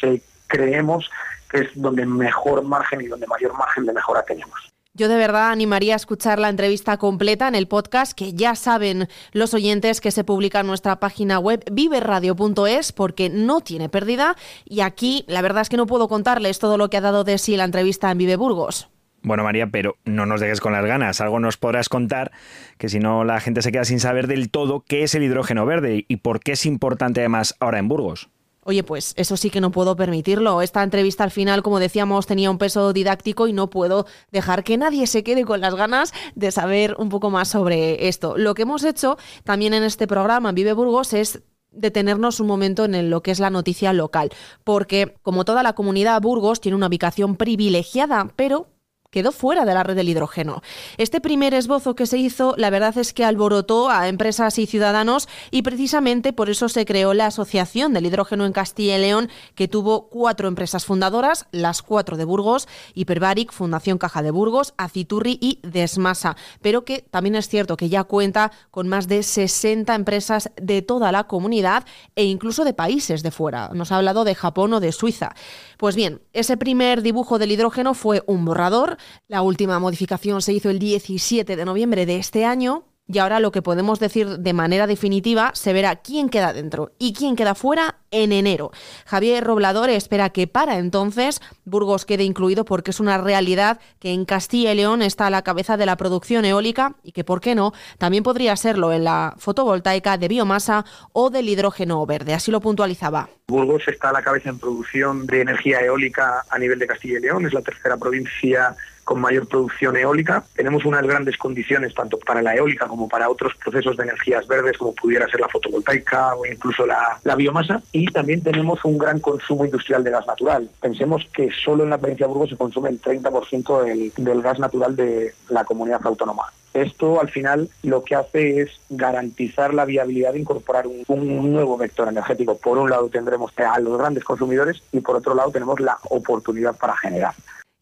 [0.00, 1.10] se creemos
[1.50, 4.74] que es donde mejor margen y donde mayor margen de mejora tenemos.
[4.96, 9.08] Yo de verdad animaría a escuchar la entrevista completa en el podcast que ya saben
[9.32, 14.82] los oyentes que se publica en nuestra página web viveradio.es porque no tiene pérdida y
[14.82, 17.56] aquí la verdad es que no puedo contarles todo lo que ha dado de sí
[17.56, 18.88] la entrevista en Vive Burgos.
[19.24, 21.20] Bueno, María, pero no nos dejes con las ganas.
[21.20, 22.30] Algo nos podrás contar,
[22.78, 25.66] que si no la gente se queda sin saber del todo qué es el hidrógeno
[25.66, 28.28] verde y por qué es importante además ahora en Burgos.
[28.64, 30.62] Oye, pues eso sí que no puedo permitirlo.
[30.62, 34.76] Esta entrevista al final, como decíamos, tenía un peso didáctico y no puedo dejar que
[34.76, 38.36] nadie se quede con las ganas de saber un poco más sobre esto.
[38.36, 42.84] Lo que hemos hecho también en este programa en Vive Burgos es detenernos un momento
[42.84, 44.30] en lo que es la noticia local,
[44.62, 48.68] porque como toda la comunidad Burgos tiene una ubicación privilegiada, pero
[49.14, 50.60] quedó fuera de la red del hidrógeno.
[50.98, 55.28] Este primer esbozo que se hizo, la verdad es que alborotó a empresas y ciudadanos
[55.52, 59.68] y precisamente por eso se creó la Asociación del Hidrógeno en Castilla y León, que
[59.68, 65.60] tuvo cuatro empresas fundadoras, las cuatro de Burgos, Hiperbaric, Fundación Caja de Burgos, Aciturri y
[65.62, 70.82] Desmasa, pero que también es cierto que ya cuenta con más de 60 empresas de
[70.82, 71.84] toda la comunidad
[72.16, 73.70] e incluso de países de fuera.
[73.74, 75.36] Nos ha hablado de Japón o de Suiza.
[75.78, 78.96] Pues bien, ese primer dibujo del hidrógeno fue un borrador.
[79.28, 83.52] La última modificación se hizo el 17 de noviembre de este año y ahora lo
[83.52, 87.96] que podemos decir de manera definitiva se verá quién queda dentro y quién queda fuera
[88.10, 88.70] en enero.
[89.04, 94.24] Javier Roblador espera que para entonces Burgos quede incluido porque es una realidad que en
[94.24, 97.54] Castilla y León está a la cabeza de la producción eólica y que, ¿por qué
[97.54, 102.32] no?, también podría serlo en la fotovoltaica de biomasa o del hidrógeno verde.
[102.32, 103.28] Así lo puntualizaba.
[103.48, 107.22] Burgos está a la cabeza en producción de energía eólica a nivel de Castilla y
[107.22, 110.44] León, es la tercera provincia con mayor producción eólica.
[110.54, 114.78] Tenemos unas grandes condiciones tanto para la eólica como para otros procesos de energías verdes
[114.78, 117.82] como pudiera ser la fotovoltaica o incluso la, biomasa.
[117.92, 120.68] Y también tenemos un gran consumo industrial de gas natural.
[120.80, 124.96] Pensemos que solo en la provincia de Burgos se consume el 30% del, gas natural
[124.96, 126.44] de la comunidad autónoma.
[126.74, 132.08] Esto al final lo que hace es garantizar la viabilidad de incorporar un, nuevo vector
[132.08, 132.56] energético.
[132.56, 136.76] Por un lado tendremos a los grandes consumidores y por otro lado tenemos la oportunidad
[136.76, 137.34] para generar.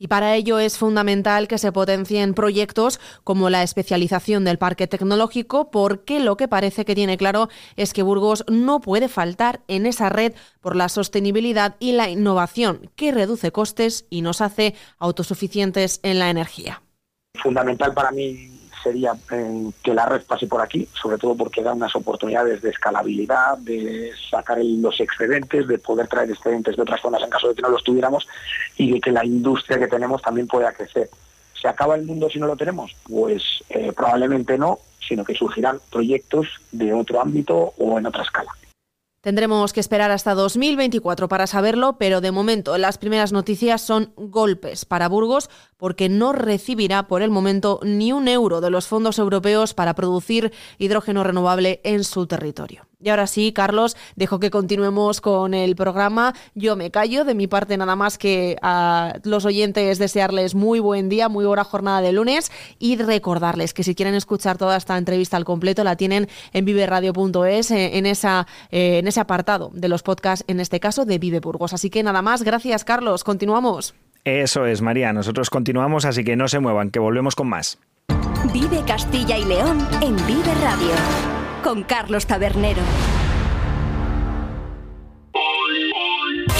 [0.03, 5.71] Y para ello es fundamental que se potencien proyectos como la especialización del parque tecnológico,
[5.71, 10.09] porque lo que parece que tiene claro es que Burgos no puede faltar en esa
[10.09, 16.19] red por la sostenibilidad y la innovación, que reduce costes y nos hace autosuficientes en
[16.19, 16.83] la energía.
[17.41, 21.73] Fundamental para mí sería eh, que la red pase por aquí, sobre todo porque da
[21.73, 27.23] unas oportunidades de escalabilidad, de sacar los excedentes, de poder traer excedentes de otras zonas
[27.23, 28.27] en caso de que no los tuviéramos
[28.77, 31.09] y de que la industria que tenemos también pueda crecer.
[31.61, 32.95] ¿Se acaba el mundo si no lo tenemos?
[33.09, 38.51] Pues eh, probablemente no, sino que surgirán proyectos de otro ámbito o en otra escala.
[39.23, 44.85] Tendremos que esperar hasta 2024 para saberlo, pero de momento las primeras noticias son golpes
[44.85, 45.49] para Burgos
[45.83, 50.53] porque no recibirá por el momento ni un euro de los fondos europeos para producir
[50.79, 52.87] hidrógeno renovable en su territorio.
[53.01, 56.35] Y ahora sí, Carlos, dejo que continuemos con el programa.
[56.55, 61.09] Yo me callo, de mi parte nada más que a los oyentes desearles muy buen
[61.09, 65.37] día, muy buena jornada de lunes y recordarles que si quieren escuchar toda esta entrevista
[65.37, 70.05] al completo la tienen en viveradio.es eh, en, esa, eh, en ese apartado de los
[70.05, 71.73] podcasts, en este caso de Vive Burgos.
[71.73, 73.95] Así que nada más, gracias Carlos, continuamos.
[74.25, 77.79] Eso es, María, nosotros continuamos, así que no se muevan, que volvemos con más.
[78.53, 80.95] Vive Castilla y León en Vive Radio
[81.63, 82.83] con Carlos Tabernero.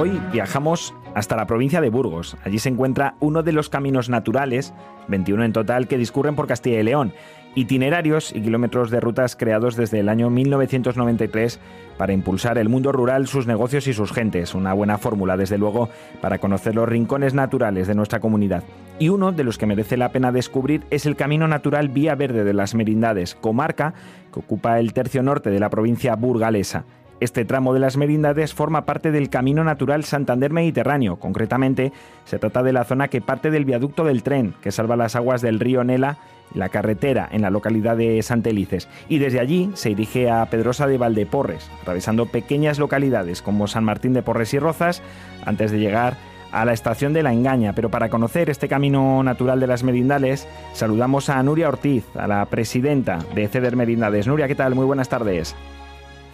[0.00, 2.34] Hoy viajamos hasta la provincia de Burgos.
[2.42, 4.72] Allí se encuentra uno de los caminos naturales,
[5.08, 7.12] 21 en total, que discurren por Castilla y León.
[7.54, 11.60] Itinerarios y kilómetros de rutas creados desde el año 1993
[11.98, 14.54] para impulsar el mundo rural, sus negocios y sus gentes.
[14.54, 15.90] Una buena fórmula, desde luego,
[16.22, 18.64] para conocer los rincones naturales de nuestra comunidad.
[18.98, 22.44] Y uno de los que merece la pena descubrir es el Camino Natural Vía Verde
[22.44, 23.92] de las Merindades, comarca
[24.32, 26.86] que ocupa el tercio norte de la provincia burgalesa.
[27.20, 31.16] Este tramo de las Merindades forma parte del Camino Natural Santander Mediterráneo.
[31.16, 31.92] Concretamente,
[32.24, 35.42] se trata de la zona que parte del viaducto del tren, que salva las aguas
[35.42, 36.16] del río Nela
[36.54, 38.88] la carretera en la localidad de Santelices.
[39.08, 44.14] Y desde allí se dirige a Pedrosa de Valdeporres, atravesando pequeñas localidades como San Martín
[44.14, 45.02] de Porres y Rozas,
[45.44, 46.16] antes de llegar
[46.52, 47.74] a la estación de La Engaña.
[47.74, 52.44] Pero para conocer este camino natural de las Merindades, saludamos a Nuria Ortiz, a la
[52.46, 54.26] presidenta de Ceder Merindades.
[54.26, 54.74] Nuria, ¿qué tal?
[54.74, 55.54] Muy buenas tardes.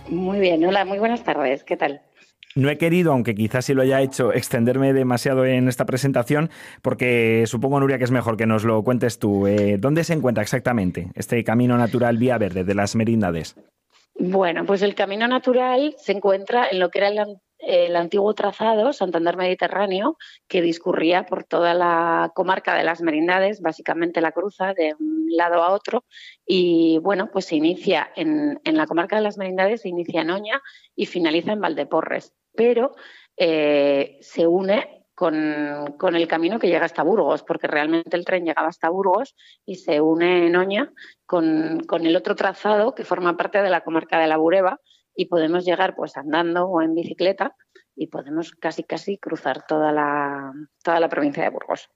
[0.08, 2.00] Muy bien, hola, muy buenas tardes, ¿qué tal?
[2.54, 6.48] No he querido, aunque quizás sí lo haya hecho, extenderme demasiado en esta presentación,
[6.80, 9.46] porque supongo, Nuria, que es mejor que nos lo cuentes tú.
[9.46, 13.56] Eh, ¿Dónde se encuentra exactamente este camino natural vía verde de las merindades?
[14.18, 18.92] Bueno, pues el camino natural se encuentra en lo que era el, el antiguo trazado
[18.92, 20.16] Santander Mediterráneo
[20.46, 25.62] que discurría por toda la comarca de las Merindades, básicamente la cruza de un lado
[25.62, 26.04] a otro
[26.46, 30.30] y bueno, pues se inicia en, en la comarca de las Merindades, se inicia en
[30.30, 30.62] Oña
[30.94, 32.94] y finaliza en Valdeporres, pero
[33.36, 38.44] eh, se une con, con, el camino que llega hasta Burgos, porque realmente el tren
[38.44, 40.92] llegaba hasta Burgos y se une en Oña
[41.24, 44.80] con, con el otro trazado que forma parte de la comarca de la Bureba,
[45.16, 47.56] y podemos llegar pues andando o en bicicleta
[47.94, 50.52] y podemos casi casi cruzar toda la,
[50.82, 51.88] toda la provincia de Burgos.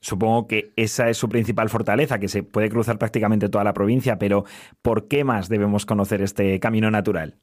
[0.00, 4.18] Supongo que esa es su principal fortaleza, que se puede cruzar prácticamente toda la provincia,
[4.18, 4.44] pero
[4.80, 7.34] ¿por qué más debemos conocer este camino natural?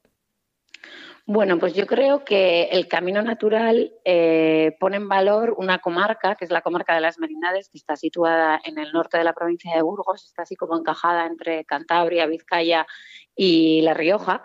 [1.27, 6.45] Bueno, pues yo creo que el camino natural eh, pone en valor una comarca, que
[6.45, 9.75] es la comarca de las Merindades, que está situada en el norte de la provincia
[9.75, 12.85] de Burgos, está así como encajada entre Cantabria, Vizcaya
[13.35, 14.41] y La Rioja.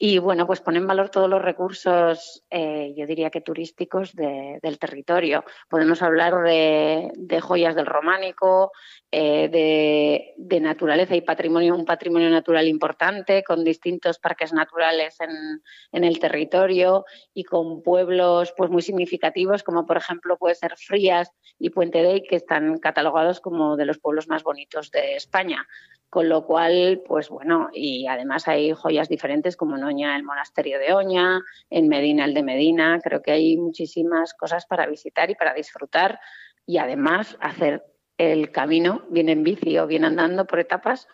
[0.00, 4.60] Y bueno, pues pone en valor todos los recursos, eh, yo diría que turísticos de,
[4.62, 5.44] del territorio.
[5.68, 8.70] Podemos hablar de, joyas del románico,
[9.10, 15.62] eh, de, de, naturaleza y patrimonio, un patrimonio natural importante, con distintos parques naturales en,
[15.90, 21.32] en, el territorio y con pueblos pues muy significativos, como por ejemplo puede ser Frías
[21.58, 25.66] y Puente Dey, que están catalogados como de los pueblos más bonitos de España.
[26.10, 30.78] Con lo cual, pues bueno, y además hay joyas diferentes como en Oña el monasterio
[30.78, 32.98] de Oña, en Medina el de Medina.
[33.02, 36.18] Creo que hay muchísimas cosas para visitar y para disfrutar
[36.64, 37.84] y además hacer
[38.16, 41.06] el camino, bien en bici o bien andando por etapas,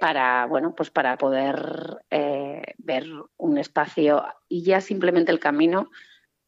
[0.00, 5.90] para bueno, pues para poder eh, ver un espacio y ya simplemente el camino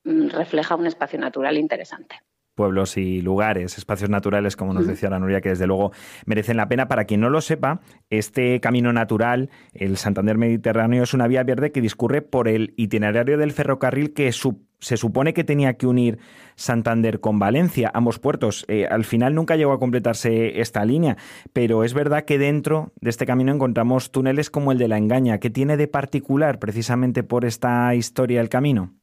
[0.05, 2.21] mm, refleja un espacio natural interesante
[2.59, 5.93] pueblos y lugares, espacios naturales, como nos decía la Nuria, que desde luego
[6.27, 6.89] merecen la pena.
[6.89, 11.71] Para quien no lo sepa, este camino natural, el Santander Mediterráneo, es una vía verde
[11.71, 14.33] que discurre por el itinerario del ferrocarril que
[14.81, 16.19] se supone que tenía que unir
[16.57, 18.65] Santander con Valencia, ambos puertos.
[18.67, 21.17] Eh, al final nunca llegó a completarse esta línea,
[21.53, 25.39] pero es verdad que dentro de este camino encontramos túneles como el de la Engaña.
[25.39, 28.99] ¿Qué tiene de particular precisamente por esta historia el camino?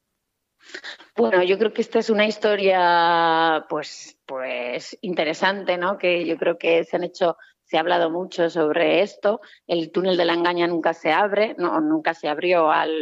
[1.16, 5.96] Bueno, yo creo que esta es una historia pues, pues interesante, ¿no?
[5.96, 9.40] Que yo creo que se han hecho, se ha hablado mucho sobre esto.
[9.66, 12.92] El túnel de la Engaña nunca se abre, no, nunca se abrió al,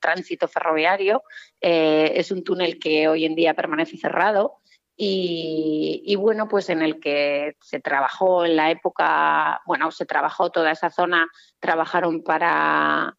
[0.00, 1.22] tránsito ferroviario.
[1.60, 4.58] Eh, es un túnel que hoy en día permanece cerrado.
[4.94, 10.50] Y, y, bueno, pues en el que se trabajó en la época, bueno, se trabajó
[10.50, 11.28] toda esa zona,
[11.60, 13.16] trabajaron para,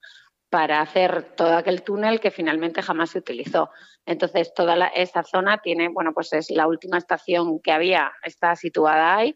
[0.54, 3.72] para hacer todo aquel túnel que finalmente jamás se utilizó.
[4.06, 8.56] Entonces, toda la, esa zona tiene, bueno, pues es la última estación que había, está
[8.56, 9.36] situada ahí.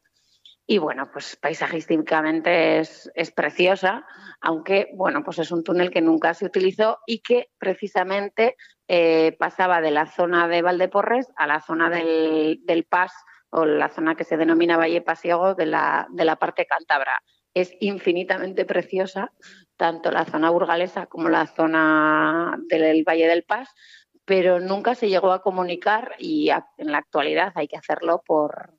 [0.67, 4.05] Y bueno, pues paisajísticamente es, preciosa,
[4.41, 8.55] aunque bueno, pues es un túnel que nunca se utilizó y que precisamente
[8.87, 12.87] eh, pasaba de la zona de Valdeporres a la zona del, del
[13.49, 17.23] o la zona que se denomina Valle Pasiego de la, de la parte cántabra.
[17.61, 19.31] Es infinitamente preciosa,
[19.75, 23.69] tanto la zona burgalesa como la zona del Valle del Paz,
[24.25, 28.73] pero nunca se llegó a comunicar y en la actualidad hay que hacerlo por,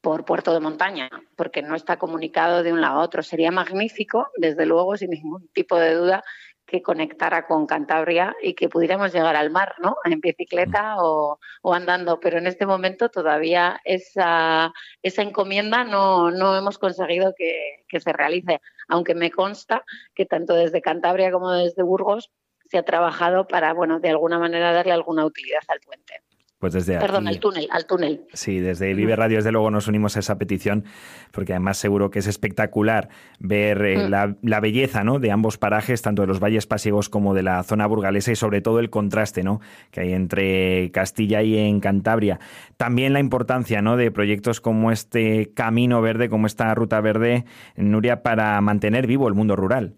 [0.00, 3.22] por puerto de montaña, porque no está comunicado de un lado a otro.
[3.22, 6.22] Sería magnífico, desde luego, sin ningún tipo de duda,
[6.70, 9.96] que conectara con Cantabria y que pudiéramos llegar al mar, ¿no?
[10.04, 12.20] En bicicleta o, andando.
[12.20, 18.12] Pero en este momento todavía esa, esa encomienda no, no hemos conseguido que, que se
[18.12, 22.30] realice, aunque me consta que tanto desde Cantabria como desde Burgos
[22.70, 26.22] se ha trabajado para, bueno, de alguna manera darle alguna utilidad al puente.
[26.60, 28.20] Pues desde Perdón, al túnel, al túnel.
[28.34, 30.84] Sí, desde Vive Radio, desde luego, nos unimos a esa petición,
[31.32, 33.08] porque además seguro que es espectacular
[33.38, 34.10] ver eh, mm.
[34.42, 35.20] la, belleza ¿no?
[35.20, 38.60] de ambos parajes, tanto de los valles pasiegos como de la zona burgalesa, y sobre
[38.60, 39.62] todo el contraste ¿no?
[39.90, 42.40] que hay entre Castilla y en Cantabria.
[42.76, 43.96] También la importancia ¿no?
[43.96, 47.46] de proyectos como este Camino Verde, como esta Ruta Verde,
[47.76, 49.94] Nuria, para mantener vivo el mundo rural.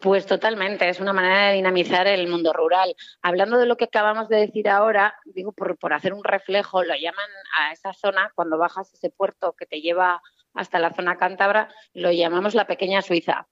[0.00, 2.94] Pues totalmente, es una manera de dinamizar el mundo rural.
[3.20, 6.94] Hablando de lo que acabamos de decir ahora, digo, por, por, hacer un reflejo, lo
[6.94, 7.28] llaman
[7.58, 10.22] a esa zona, cuando bajas ese puerto que te lleva
[10.54, 13.46] hasta la zona cántabra, lo llamamos la pequeña Suiza.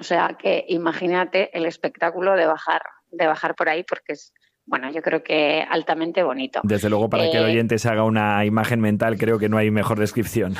[0.00, 4.32] O sea que imagínate el espectáculo de bajar, de bajar por ahí, porque es,
[4.66, 6.60] bueno, yo creo que altamente bonito.
[6.62, 9.58] Desde luego, para que el eh, oyente se haga una imagen mental, creo que no
[9.58, 10.54] hay mejor descripción.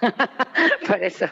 [0.86, 1.26] Por eso.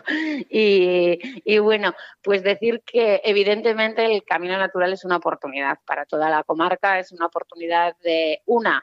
[0.51, 6.43] Y, bueno, pues decir que evidentemente el camino natural es una oportunidad para toda la
[6.43, 8.83] comarca, es una oportunidad de una.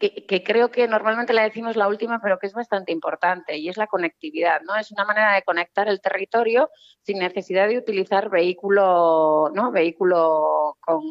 [0.00, 3.68] Que, que, creo que normalmente la decimos la última, pero que es bastante importante, y
[3.68, 4.74] es la conectividad, ¿no?
[4.74, 6.70] Es una manera de conectar el territorio
[7.02, 9.70] sin necesidad de utilizar vehículo, ¿no?
[9.70, 11.02] Vehículo con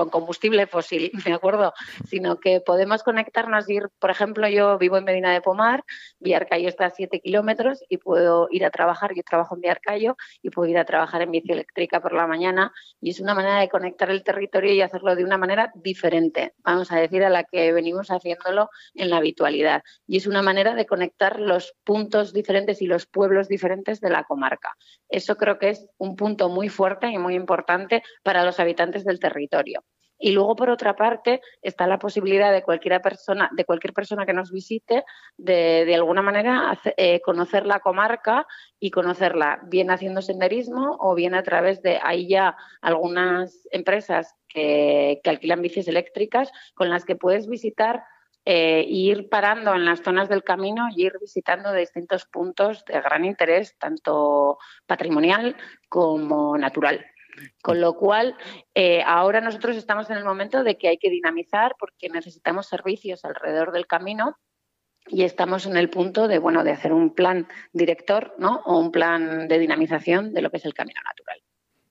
[0.00, 1.74] con combustible fósil, ¿de acuerdo?
[2.08, 5.84] Sino que podemos conectarnos y ir, por ejemplo, yo vivo en Medina de Pomar,
[6.20, 10.48] Villarcayo está a 7 kilómetros y puedo ir a trabajar, yo trabajo en Villarcayo y
[10.48, 13.68] puedo ir a trabajar en bici eléctrica por la mañana y es una manera de
[13.68, 17.70] conectar el territorio y hacerlo de una manera diferente, vamos a decir, a la que
[17.72, 19.82] venimos haciéndolo en la habitualidad.
[20.06, 24.24] Y es una manera de conectar los puntos diferentes y los pueblos diferentes de la
[24.24, 24.74] comarca.
[25.10, 29.20] Eso creo que es un punto muy fuerte y muy importante para los habitantes del
[29.20, 29.84] territorio.
[30.20, 34.34] Y luego, por otra parte, está la posibilidad de cualquier persona, de cualquier persona que
[34.34, 35.04] nos visite,
[35.38, 38.46] de, de alguna manera eh, conocer la comarca
[38.78, 45.20] y conocerla bien haciendo senderismo o bien a través de ahí ya algunas empresas que,
[45.24, 48.04] alquilan bicis eléctricas con las que puedes visitar
[48.44, 53.24] e ir parando en las zonas del camino y ir visitando distintos puntos de gran
[53.24, 55.56] interés, tanto patrimonial
[55.88, 57.04] como natural.
[57.62, 58.36] Con lo cual,
[58.74, 63.24] eh, ahora nosotros estamos en el momento de que hay que dinamizar porque necesitamos servicios
[63.24, 64.36] alrededor del camino
[65.06, 68.62] y estamos en el punto de bueno de hacer un plan director ¿no?
[68.64, 71.40] o un plan de dinamización de lo que es el camino natural.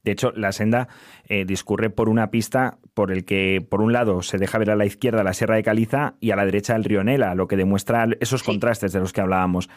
[0.04, 0.88] De hecho, la senda
[1.28, 4.76] eh, discurre por una pista por el que, por un lado, se deja ver a
[4.76, 7.58] la izquierda la Sierra de Caliza y a la derecha el río Nela, lo que
[7.58, 9.70] demuestra esos contrastes de los que hablábamos.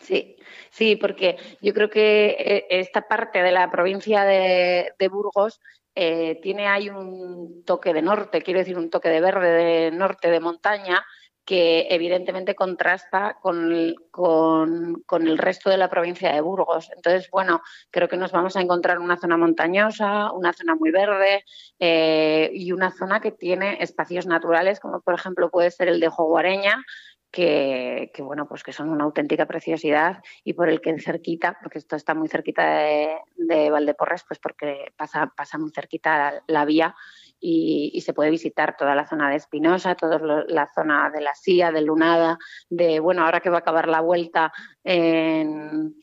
[0.00, 0.36] Sí,
[0.70, 5.60] Sí, porque yo creo que eh, esta parte de la provincia de, Burgos
[5.94, 10.30] eh, tiene ahí un toque de norte, quiero decir, un toque de verde de norte
[10.30, 11.04] de montaña
[11.50, 16.90] que evidentemente contrasta con, con, el resto de la provincia de Burgos.
[16.94, 17.60] Entonces, bueno,
[17.90, 21.44] creo que nos vamos a encontrar una zona montañosa, una zona muy verde
[21.80, 26.08] eh, y una zona que tiene espacios naturales, como por ejemplo puede ser el de
[26.08, 26.84] Joguareña,
[27.30, 31.96] que, bueno, pues que son una auténtica preciosidad y por el que cerquita, porque esto
[31.96, 36.94] está muy cerquita de, Valdeporres, pues porque pasa, pasa muy cerquita la, vía
[37.40, 40.18] y, se puede visitar toda la zona de Espinosa, toda
[40.48, 44.00] la zona de la Sía, de Lunada, de, bueno, ahora que va a acabar la
[44.00, 44.52] vuelta
[44.84, 45.94] en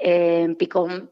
[0.00, 1.10] en Picón,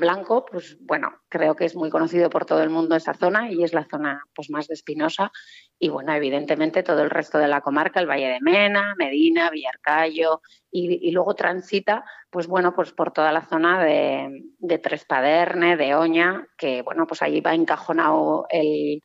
[0.00, 3.62] Blanco, pues bueno, creo que es muy conocido por todo el mundo esa zona y
[3.62, 5.30] es la zona pues más Espinosa.
[5.78, 10.42] Y bueno, evidentemente todo el resto de la comarca, el Valle de Mena, Medina, Villarcayo,
[10.72, 16.46] y, luego transita, pues bueno, pues por toda la zona de, de Trespaderne, de Oña,
[16.58, 19.02] que bueno, pues allí va encajonado el,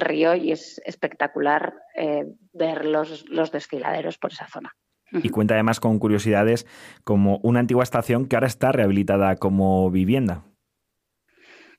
[0.00, 4.74] río y es espectacular eh, ver los desfiladeros por esa zona
[5.12, 6.66] y cuenta además con curiosidades
[7.04, 10.44] como una antigua estación que ahora está rehabilitada como vivienda.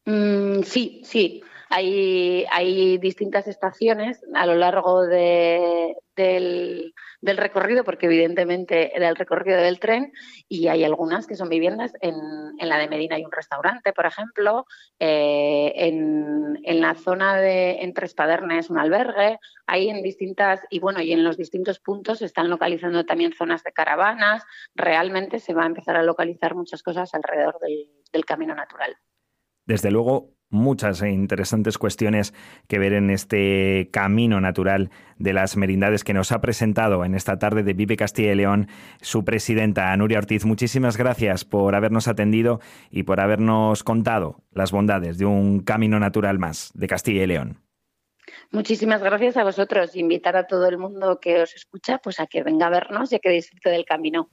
[0.05, 1.41] Mm, sí, sí.
[1.70, 9.80] Hay, distintas estaciones a lo largo de, del, recorrido, porque evidentemente era el recorrido del
[9.80, 10.11] tren,
[10.47, 11.93] y hay algunas que son viviendas.
[12.01, 12.15] En,
[12.59, 14.65] la de Medina hay un restaurante, por ejemplo,
[14.99, 21.01] eh, en, en, la zona de entre Espadernes un albergue, hay en distintas, y bueno,
[21.01, 24.43] y en los distintos puntos se están localizando también zonas de caravanas.
[24.76, 28.95] Realmente se va a empezar a localizar muchas cosas alrededor del camino natural.
[29.65, 32.34] Desde luego, muchas e interesantes cuestiones
[32.68, 37.39] que ver en este camino natural de las merindades que nos ha presentado en esta
[37.39, 38.68] tarde de Vive Castilla y León
[39.02, 40.45] su presidenta Nuria Ortiz.
[40.45, 42.60] Muchísimas gracias por habernos atendido
[42.91, 47.62] y por habernos contado las bondades de un camino natural más de Castilla y León.
[48.52, 49.95] Muchísimas gracias a vosotros.
[49.95, 53.16] Invitar a todo el mundo que os escucha pues a que venga a vernos y
[53.16, 54.30] a que disfrute del camino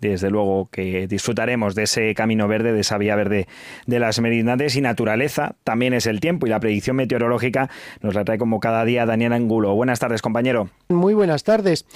[0.00, 3.46] desde luego que disfrutaremos de ese camino verde, de esa vía verde
[3.86, 5.56] de las merindades y naturaleza.
[5.64, 7.70] También es el tiempo y la predicción meteorológica
[8.00, 9.74] nos la trae como cada día Daniel Angulo.
[9.74, 10.68] Buenas tardes, compañero.
[10.88, 11.86] Muy buenas tardes.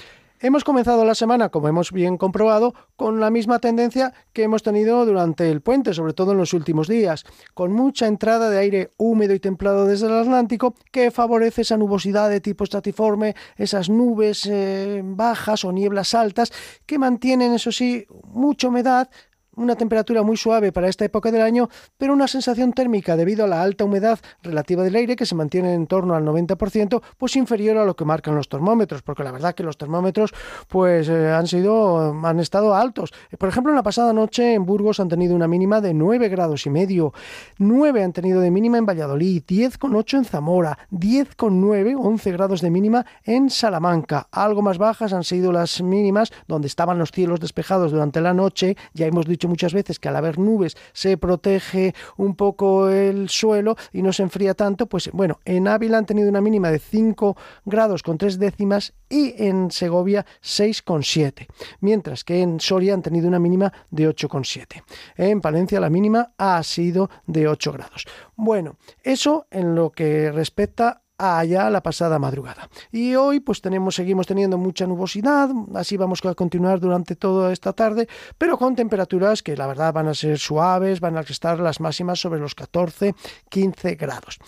[0.40, 5.04] Hemos comenzado la semana, como hemos bien comprobado, con la misma tendencia que hemos tenido
[5.04, 7.24] durante el puente, sobre todo en los últimos días,
[7.54, 12.30] con mucha entrada de aire húmedo y templado desde el Atlántico que favorece esa nubosidad
[12.30, 16.52] de tipo estratiforme, esas nubes eh, bajas o nieblas altas
[16.86, 19.10] que mantienen, eso sí, mucha humedad,
[19.58, 23.48] una temperatura muy suave para esta época del año, pero una sensación térmica debido a
[23.48, 27.76] la alta humedad relativa del aire que se mantiene en torno al 90%, pues inferior
[27.76, 30.32] a lo que marcan los termómetros, porque la verdad que los termómetros
[30.68, 33.12] pues eh, han sido han estado altos.
[33.38, 36.66] Por ejemplo, en la pasada noche en Burgos han tenido una mínima de 9 grados
[36.66, 37.12] y medio,
[37.58, 43.06] 9 han tenido de mínima en Valladolid, 10,8 en Zamora, 10,9, 11 grados de mínima
[43.24, 44.28] en Salamanca.
[44.30, 48.76] Algo más bajas han sido las mínimas donde estaban los cielos despejados durante la noche,
[48.94, 53.76] ya hemos dicho muchas veces que al haber nubes se protege un poco el suelo
[53.92, 57.36] y no se enfría tanto, pues bueno, en Ávila han tenido una mínima de 5
[57.64, 61.46] grados con 3 décimas y en Segovia 6,7,
[61.80, 64.82] mientras que en Soria han tenido una mínima de 8,7.
[65.16, 68.04] En Palencia la mínima ha sido de 8 grados.
[68.36, 72.68] Bueno, eso en lo que respecta allá la pasada madrugada.
[72.92, 77.72] Y hoy pues tenemos, seguimos teniendo mucha nubosidad, así vamos a continuar durante toda esta
[77.72, 78.08] tarde,
[78.38, 82.20] pero con temperaturas que la verdad van a ser suaves, van a estar las máximas
[82.20, 83.14] sobre los 14,
[83.48, 84.38] 15 grados.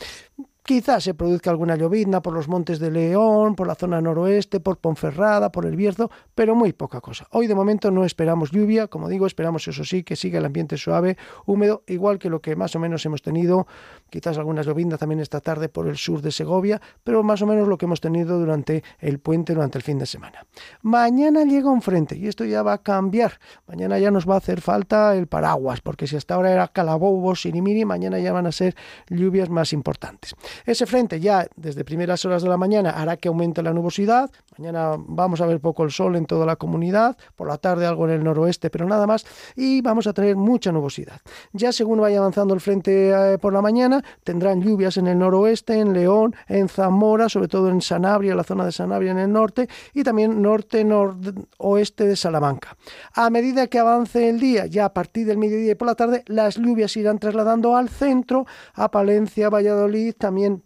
[0.62, 4.78] Quizás se produzca alguna llovizna por los montes de León, por la zona noroeste, por
[4.78, 7.26] Ponferrada, por el Bierzo, pero muy poca cosa.
[7.30, 10.76] Hoy de momento no esperamos lluvia, como digo, esperamos eso sí que siga el ambiente
[10.76, 13.66] suave, húmedo, igual que lo que más o menos hemos tenido,
[14.10, 17.66] quizás algunas lloviznas también esta tarde por el sur de Segovia, pero más o menos
[17.66, 20.46] lo que hemos tenido durante el puente, durante el fin de semana.
[20.82, 23.40] Mañana llega un frente y esto ya va a cambiar.
[23.66, 27.42] Mañana ya nos va a hacer falta el paraguas, porque si hasta ahora era calabobos,
[27.42, 28.76] sirimiri, mañana ya van a ser
[29.08, 30.34] lluvias más importantes.
[30.66, 34.30] Ese frente ya desde primeras horas de la mañana hará que aumente la nubosidad.
[34.60, 38.04] Mañana vamos a ver poco el sol en toda la comunidad, por la tarde algo
[38.04, 39.24] en el noroeste, pero nada más,
[39.56, 41.18] y vamos a tener mucha nubosidad.
[41.54, 45.78] Ya según vaya avanzando el frente eh, por la mañana, tendrán lluvias en el noroeste,
[45.78, 49.66] en León, en Zamora, sobre todo en Sanabria, la zona de Sanabria en el norte,
[49.94, 52.76] y también norte, noroeste de Salamanca.
[53.14, 56.22] A medida que avance el día, ya a partir del mediodía y por la tarde,
[56.26, 58.44] las lluvias irán trasladando al centro,
[58.74, 60.62] a Palencia, Valladolid, también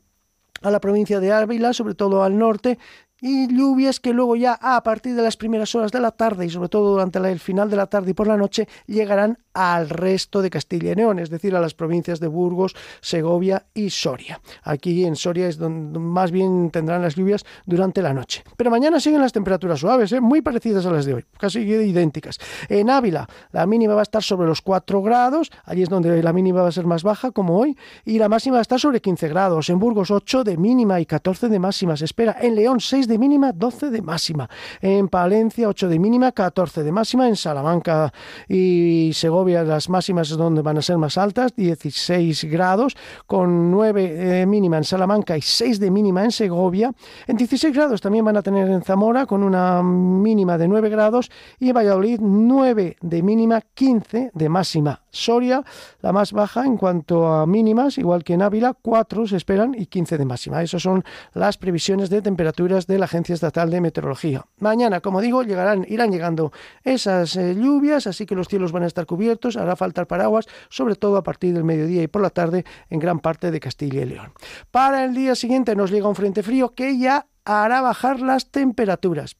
[0.64, 2.78] a la provincia de Ávila, sobre todo al norte,
[3.26, 6.50] y lluvias que luego ya a partir de las primeras horas de la tarde y
[6.50, 10.42] sobre todo durante el final de la tarde y por la noche llegarán al resto
[10.42, 14.40] de Castilla y León, es decir, a las provincias de Burgos, Segovia y Soria.
[14.64, 18.42] Aquí en Soria es donde más bien tendrán las lluvias durante la noche.
[18.56, 20.20] Pero mañana siguen las temperaturas suaves, ¿eh?
[20.20, 22.38] muy parecidas a las de hoy, casi idénticas.
[22.68, 26.32] En Ávila la mínima va a estar sobre los 4 grados, allí es donde la
[26.32, 29.00] mínima va a ser más baja como hoy, y la máxima va a estar sobre
[29.00, 29.70] 15 grados.
[29.70, 32.36] En Burgos 8 de mínima y 14 de máxima se espera.
[32.40, 34.50] En León 6 de mínima, 12 de máxima.
[34.80, 37.28] En Palencia 8 de mínima, 14 de máxima.
[37.28, 38.12] En Salamanca
[38.48, 44.14] y Segovia las máximas es donde van a ser más altas, 16 grados, con 9
[44.14, 46.92] de mínima en Salamanca y 6 de mínima en Segovia.
[47.26, 51.30] En 16 grados también van a tener en Zamora, con una mínima de 9 grados,
[51.58, 55.02] y en Valladolid 9 de mínima, 15 de máxima.
[55.10, 55.62] Soria,
[56.00, 59.86] la más baja en cuanto a mínimas, igual que en Ávila, 4 se esperan y
[59.86, 60.62] 15 de máxima.
[60.62, 64.44] Esas son las previsiones de temperaturas de la Agencia Estatal de Meteorología.
[64.58, 68.86] Mañana, como digo, llegarán, irán llegando esas eh, lluvias, así que los cielos van a
[68.86, 72.30] estar cubiertos, hará falta el paraguas, sobre todo a partir del mediodía y por la
[72.30, 74.32] tarde en gran parte de Castilla y León.
[74.70, 79.36] Para el día siguiente nos llega un frente frío que ya hará bajar las temperaturas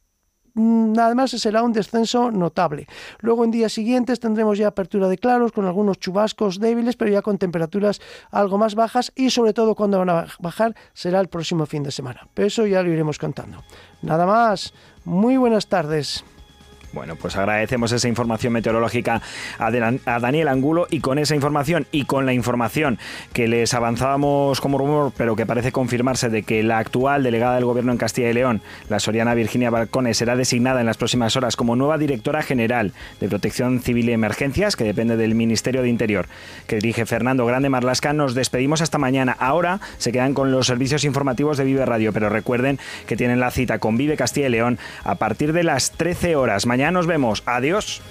[0.54, 2.86] mm, además será un descenso notable.
[3.20, 7.22] Luego en días siguientes tendremos ya apertura de claros con algunos chubascos débiles, pero ya
[7.22, 11.66] con temperaturas algo más bajas y sobre todo cuando van a bajar será el próximo
[11.66, 12.28] fin de semana.
[12.34, 13.64] Pero eso ya lo iremos contando.
[14.02, 14.74] Nada más,
[15.04, 16.24] muy buenas tardes.
[16.94, 19.20] Bueno, pues agradecemos esa información meteorológica
[19.58, 19.70] a,
[20.20, 23.00] Daniel Angulo y con esa información y con la información
[23.32, 27.64] que les avanzábamos como rumor, pero que parece confirmarse de que la actual delegada del
[27.64, 31.56] Gobierno en Castilla y León, la soriana Virginia Balcones, será designada en las próximas horas
[31.56, 36.26] como nueva directora general de Protección Civil y Emergencias, que depende del Ministerio de Interior,
[36.68, 38.12] que dirige Fernando Grande Marlasca.
[38.12, 39.36] Nos despedimos hasta mañana.
[39.40, 42.78] Ahora se quedan con los servicios informativos de Vive Radio, pero recuerden
[43.08, 46.66] que tienen la cita con Vive Castilla y León a partir de las 13 horas.
[46.84, 47.42] Mañana nos vemos.
[47.46, 48.02] Adiós.